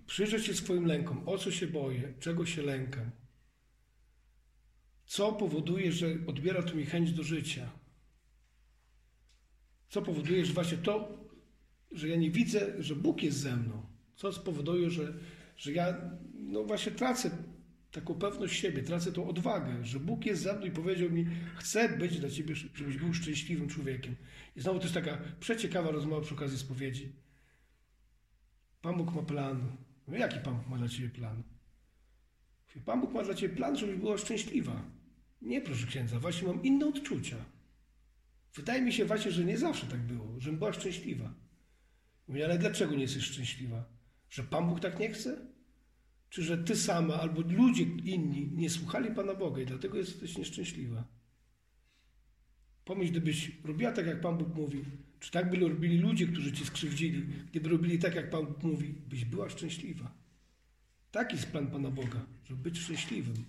Przyjrzeć 0.07 0.47
się 0.47 0.55
swoim 0.55 0.87
lękom, 0.87 1.29
o 1.29 1.39
co 1.39 1.51
się 1.51 1.67
boję, 1.67 2.13
czego 2.21 2.47
się 2.47 2.63
lękam. 2.63 3.11
Co 5.09 5.33
powoduje, 5.33 5.93
że 5.93 6.07
odbiera 6.27 6.63
to 6.63 6.75
mi 6.75 6.87
chęć 6.87 7.13
do 7.13 7.23
życia? 7.23 7.71
Co 9.89 10.03
powoduje, 10.03 10.45
że 10.45 10.53
właśnie 10.53 10.79
to, 10.79 11.25
że 11.93 12.09
ja 12.09 12.17
nie 12.17 12.31
widzę, 12.31 12.83
że 12.83 12.97
Bóg 12.97 13.23
jest 13.23 13.39
ze 13.39 13.57
mną? 13.57 13.87
Co 14.17 14.33
spowoduje, 14.33 14.91
że, 14.91 15.15
że 15.57 15.73
ja 15.73 15.97
no 16.35 16.65
właśnie 16.65 16.93
tracę 16.93 17.31
taką 17.91 18.15
pewność 18.15 18.61
siebie, 18.61 18.83
tracę 18.83 19.13
tą 19.13 19.29
odwagę, 19.29 19.85
że 19.85 20.01
Bóg 20.01 20.27
jest 20.27 20.43
ze 20.43 20.53
mną 20.57 20.67
i 20.67 20.71
powiedział 20.71 21.11
mi, 21.11 21.27
chcę 21.57 21.89
być 21.89 22.21
dla 22.21 22.31
Ciebie, 22.31 22.55
żebyś 22.55 22.97
był 22.97 23.15
szczęśliwym 23.15 23.69
człowiekiem. 23.69 24.17
I 24.57 24.61
znowu 24.61 24.79
to 24.79 24.85
jest 24.85 24.95
taka 24.95 25.19
przeciekawa 25.41 25.91
rozmowa 25.91 26.23
przy 26.23 26.35
okazji 26.35 26.59
spowiedzi. 26.59 27.13
Pan 28.83 28.97
Bóg 28.97 29.15
ma 29.15 29.23
plan. 29.23 29.77
No 30.09 30.17
jaki 30.17 30.41
Pan 30.41 30.57
Bóg 30.57 30.69
ma 30.69 30.79
dla 30.79 30.89
Ciebie 30.89 31.11
plan? 31.11 31.43
Mówię, 32.69 32.81
Pan 32.87 33.01
Bóg 33.01 33.13
ma 33.13 33.23
dla 33.23 33.35
Ciebie 33.35 33.57
plan, 33.57 33.77
żebyś 33.77 33.97
była 33.97 34.19
szczęśliwa. 34.19 34.98
Nie, 35.43 35.61
proszę 35.61 35.87
księdza, 35.87 36.19
właśnie 36.21 36.49
mam 36.49 36.63
inne 36.63 36.87
odczucia. 36.87 37.37
Wydaje 38.55 38.83
mi 38.83 38.93
się 38.93 39.05
właśnie, 39.05 39.31
że 39.31 39.45
nie 39.45 39.59
zawsze 39.59 39.87
tak 39.87 40.01
było, 40.01 40.41
żebym 40.41 40.59
była 40.59 40.73
szczęśliwa. 40.73 41.35
Mówię, 42.29 42.45
ale 42.45 42.59
dlaczego 42.59 42.95
nie 42.95 43.03
jesteś 43.03 43.25
szczęśliwa? 43.25 43.85
Że 44.31 44.43
Pan 44.43 44.69
Bóg 44.69 44.81
tak 44.81 44.99
nie 44.99 45.11
chce? 45.11 45.47
Czy 46.31 46.43
że 46.43 46.59
ty 46.59 46.77
sama 46.77 47.15
albo 47.15 47.41
ludzie 47.41 47.83
inni 47.83 48.51
nie 48.53 48.71
słuchali 48.71 49.15
Pana 49.15 49.35
Boga 49.35 49.63
i 49.63 49.67
dlatego 49.67 49.99
jesteś 49.99 50.39
nieszczęśliwa? 50.39 51.05
Pomyśl, 52.85 53.11
gdybyś 53.11 53.53
robiła 53.65 53.93
tak, 53.93 54.07
jak 54.07 54.21
Pan 54.21 54.39
Bóg 54.39 54.55
mówi, 54.55 54.85
czy 55.21 55.31
tak 55.31 55.51
by 55.51 55.57
robili 55.57 55.99
ludzie, 55.99 56.27
którzy 56.27 56.53
ci 56.53 56.65
skrzywdzili, 56.65 57.23
gdyby 57.51 57.69
robili 57.69 57.99
tak, 57.99 58.15
jak 58.15 58.31
Pan 58.31 58.47
Bóg 58.47 58.63
mówi, 58.63 58.89
byś 59.09 59.25
była 59.25 59.49
szczęśliwa. 59.49 60.15
Taki 61.11 61.37
jest 61.37 61.51
plan 61.51 61.67
Pana 61.67 61.91
Boga, 61.91 62.27
żeby 62.45 62.63
być 62.63 62.79
szczęśliwym. 62.79 63.45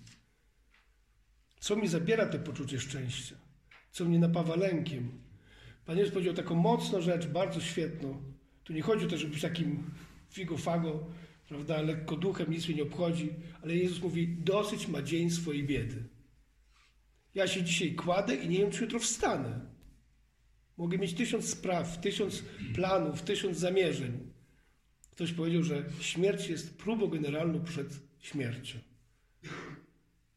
Co 1.60 1.76
mi 1.76 1.88
zabiera 1.88 2.26
to 2.26 2.38
poczucie 2.38 2.80
szczęścia? 2.80 3.36
Co 3.90 4.04
mnie 4.04 4.18
napawa 4.18 4.56
lękiem? 4.56 5.10
Pan 5.86 5.98
Jezus 5.98 6.12
powiedział 6.12 6.34
taką 6.34 6.54
mocną 6.54 7.00
rzecz, 7.00 7.26
bardzo 7.26 7.60
świetną. 7.60 8.22
Tu 8.64 8.72
nie 8.72 8.82
chodzi 8.82 9.06
o 9.06 9.08
to, 9.08 9.18
żeby 9.18 9.32
być 9.32 9.42
takim 9.42 9.90
figo-fago, 10.34 10.98
prawda, 11.48 11.82
lekko 11.82 12.16
duchem, 12.16 12.50
nic 12.50 12.68
mnie 12.68 12.76
nie 12.76 12.82
obchodzi, 12.82 13.30
ale 13.62 13.76
Jezus 13.76 14.02
mówi, 14.02 14.28
dosyć 14.28 14.88
ma 14.88 15.02
dzień 15.02 15.30
swojej 15.30 15.64
biedy. 15.64 16.04
Ja 17.34 17.46
się 17.46 17.62
dzisiaj 17.62 17.94
kładę 17.94 18.34
i 18.34 18.48
nie 18.48 18.58
wiem, 18.58 18.70
czy 18.70 18.82
jutro 18.82 18.98
wstanę. 18.98 19.60
Mogę 20.76 20.98
mieć 20.98 21.14
tysiąc 21.14 21.48
spraw, 21.48 22.00
tysiąc 22.00 22.44
planów, 22.74 23.22
tysiąc 23.22 23.58
zamierzeń. 23.58 24.32
Ktoś 25.10 25.32
powiedział, 25.32 25.62
że 25.62 25.84
śmierć 26.00 26.48
jest 26.48 26.78
próbą 26.78 27.06
generalną 27.06 27.64
przed 27.64 28.00
śmiercią. 28.18 28.78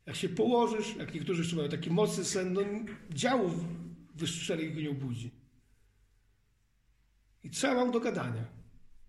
Jak 0.06 0.16
się 0.16 0.30
położysz, 0.30 0.96
jak 0.96 1.14
niektórzy 1.14 1.42
jeszcze 1.42 1.56
mają 1.56 1.70
taki 1.70 1.92
mocny 1.92 2.26
sen, 2.26 2.54
no 2.54 2.62
działo 3.10 3.52
wystrzeli 4.16 4.66
i 4.66 4.74
go 4.74 4.82
nie 4.82 4.90
obudzi. 4.90 5.32
I 7.44 7.50
ja 7.64 7.76
mam 7.76 7.92
do 7.92 8.00
gadania, 8.00 8.46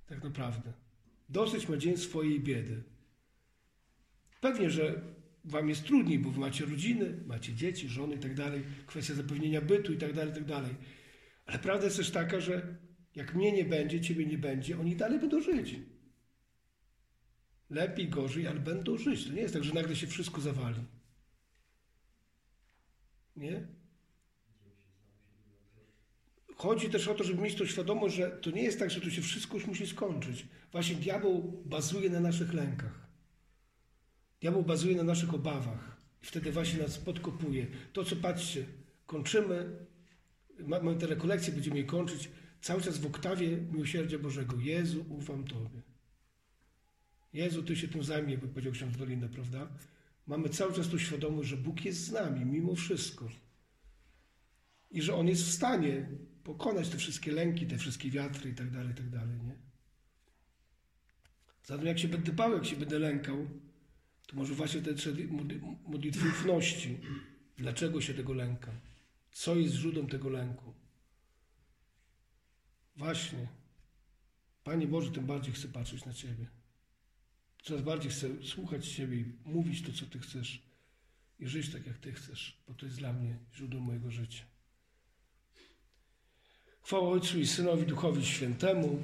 tak 0.07 0.25
naprawdę. 0.25 0.73
Dosyć 1.29 1.69
ma 1.69 1.77
dzień 1.77 1.97
swojej 1.97 2.41
biedy. 2.41 2.83
Pewnie, 4.41 4.71
że 4.71 5.03
wam 5.45 5.69
jest 5.69 5.85
trudniej, 5.85 6.19
bo 6.19 6.31
wy 6.31 6.41
macie 6.41 6.65
rodziny, 6.65 7.21
macie 7.27 7.55
dzieci, 7.55 7.89
żony 7.89 8.15
i 8.15 8.19
tak 8.19 8.35
dalej, 8.35 8.65
kwestia 8.87 9.15
zapewnienia 9.15 9.61
bytu 9.61 9.93
i 9.93 9.97
tak 9.97 10.13
dalej, 10.13 10.33
i 10.33 10.35
tak 10.35 10.45
dalej. 10.45 10.75
Ale 11.47 11.59
prawda 11.59 11.85
jest 11.85 11.97
też 11.97 12.11
taka, 12.11 12.41
że 12.41 12.77
jak 13.15 13.35
mnie 13.35 13.53
nie 13.53 13.65
będzie, 13.65 14.01
ciebie 14.01 14.27
nie 14.27 14.39
będzie, 14.39 14.81
oni 14.81 14.97
dalej 14.97 15.19
będą 15.19 15.41
żyć. 15.41 15.77
Lepiej, 17.70 18.09
gorzej, 18.09 18.46
ale 18.46 18.61
będą 18.61 18.98
żyć. 18.98 19.27
To 19.27 19.33
nie 19.33 19.40
jest 19.40 19.55
tak, 19.55 19.64
że 19.64 19.74
nagle 19.74 19.96
się 19.96 20.07
wszystko 20.07 20.40
zawali. 20.40 20.81
Nie? 23.37 23.66
Chodzi 26.57 26.90
też 26.90 27.09
o 27.09 27.14
to, 27.14 27.24
żeby 27.24 27.42
mieć 27.42 27.55
tą 27.55 27.66
świadomość, 27.66 28.14
że 28.14 28.31
to 28.31 28.50
nie 28.50 28.62
jest 28.62 28.79
tak, 28.79 28.90
że 28.90 29.00
to 29.00 29.11
się 29.11 29.22
wszystko 29.22 29.55
już 29.55 29.66
musi 29.66 29.87
skończyć. 29.87 30.46
Właśnie 30.72 30.96
diabeł 30.96 31.62
bazuje 31.64 32.11
na 32.11 32.20
naszych 32.20 32.55
lękach. 32.55 33.07
Diabeł 34.40 34.62
bazuje 34.62 34.96
na 34.96 35.03
naszych 35.03 35.35
obawach. 35.35 35.96
I 36.22 36.27
wtedy 36.27 36.53
właśnie 36.53 36.83
nas 36.83 36.98
podkopuje. 36.98 37.66
To, 37.92 38.05
co 38.05 38.16
patrzcie, 38.16 38.64
kończymy, 39.07 39.87
ma- 40.59 40.81
mamy 40.81 40.98
te 40.98 41.07
rekolekcje, 41.07 41.53
będziemy 41.53 41.77
je 41.77 41.85
kończyć 41.85 42.31
cały 42.61 42.83
czas 42.83 42.98
w 42.98 43.07
oktawie 43.07 43.57
miłosierdzia 43.57 44.18
Bożego. 44.18 44.61
Jezu, 44.61 45.05
ufam 45.09 45.44
Tobie. 45.44 45.94
Jezu, 47.35 47.62
Ty 47.62 47.77
się 47.77 47.88
tym 47.88 48.05
zajmie, 48.05 48.38
by 48.38 48.49
powiedział 48.49 48.73
ksiądz 48.73 48.97
Dolina, 48.97 49.29
prawda? 49.29 49.69
Mamy 50.27 50.48
cały 50.48 50.73
czas 50.73 50.88
tą 50.88 50.98
świadomość, 50.98 51.48
że 51.48 51.56
Bóg 51.56 51.85
jest 51.85 52.04
z 52.04 52.13
nami, 52.13 52.44
mimo 52.44 52.75
wszystko. 52.75 53.29
I 54.90 55.02
że 55.02 55.15
On 55.15 55.29
jest 55.29 55.42
w 55.42 55.52
stanie 55.52 56.09
pokonać 56.44 56.88
te 56.88 56.98
wszystkie 56.98 57.33
lęki, 57.33 57.67
te 57.67 57.79
wszystkie 57.79 58.11
wiatry 58.11 58.50
i 58.50 58.54
tak 58.54 58.71
dalej, 58.71 58.94
tak 58.94 59.11
dalej, 59.11 59.40
nie? 59.42 59.56
Zatem 61.65 61.87
jak 61.87 61.98
się 61.98 62.09
będę 62.09 62.33
bał, 62.33 62.52
jak 62.52 62.67
się 62.67 62.77
będę 62.77 62.98
lękał, 62.98 63.46
to 64.27 64.37
może 64.37 64.54
właśnie 64.54 64.83
te 64.83 64.94
modlitwy 65.87 66.29
ufności. 66.29 66.98
Dlaczego 67.56 68.00
się 68.00 68.15
tego 68.15 68.33
lękam? 68.33 68.75
Co 69.33 69.56
jest 69.56 69.75
źródłem 69.75 70.06
tego 70.06 70.29
lęku? 70.31 70.75
Właśnie. 72.96 73.48
Panie 74.65 74.87
Boże, 74.87 75.11
tym 75.11 75.27
bardziej 75.27 75.54
chcę 75.54 75.69
patrzeć 75.69 76.04
na 76.04 76.13
Ciebie. 76.13 76.46
Coraz 77.65 77.83
bardziej 77.83 78.10
chcę 78.10 78.29
słuchać 78.42 78.88
Ciebie 78.88 79.17
i 79.17 79.33
mówić 79.44 79.83
to, 79.83 79.92
co 79.92 80.06
Ty 80.06 80.19
chcesz. 80.19 80.62
I 81.38 81.46
żyć 81.46 81.73
tak, 81.73 81.87
jak 81.87 81.98
Ty 81.98 82.12
chcesz, 82.12 82.62
bo 82.69 82.75
to 82.75 82.87
jest 82.87 82.98
dla 82.98 83.12
mnie 83.12 83.38
źródłem 83.54 83.83
mojego 83.83 84.10
życia. 84.10 84.44
Chwała 86.83 87.08
Ojcu 87.08 87.38
i 87.38 87.46
Synowi, 87.46 87.87
Duchowi 87.87 88.25
Świętemu. 88.25 89.02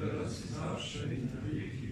teraz 0.00 0.44
i 0.44 0.48
zawsze 0.48 1.14
i 1.14 1.18
na 1.18 1.40
wieki 1.52 1.83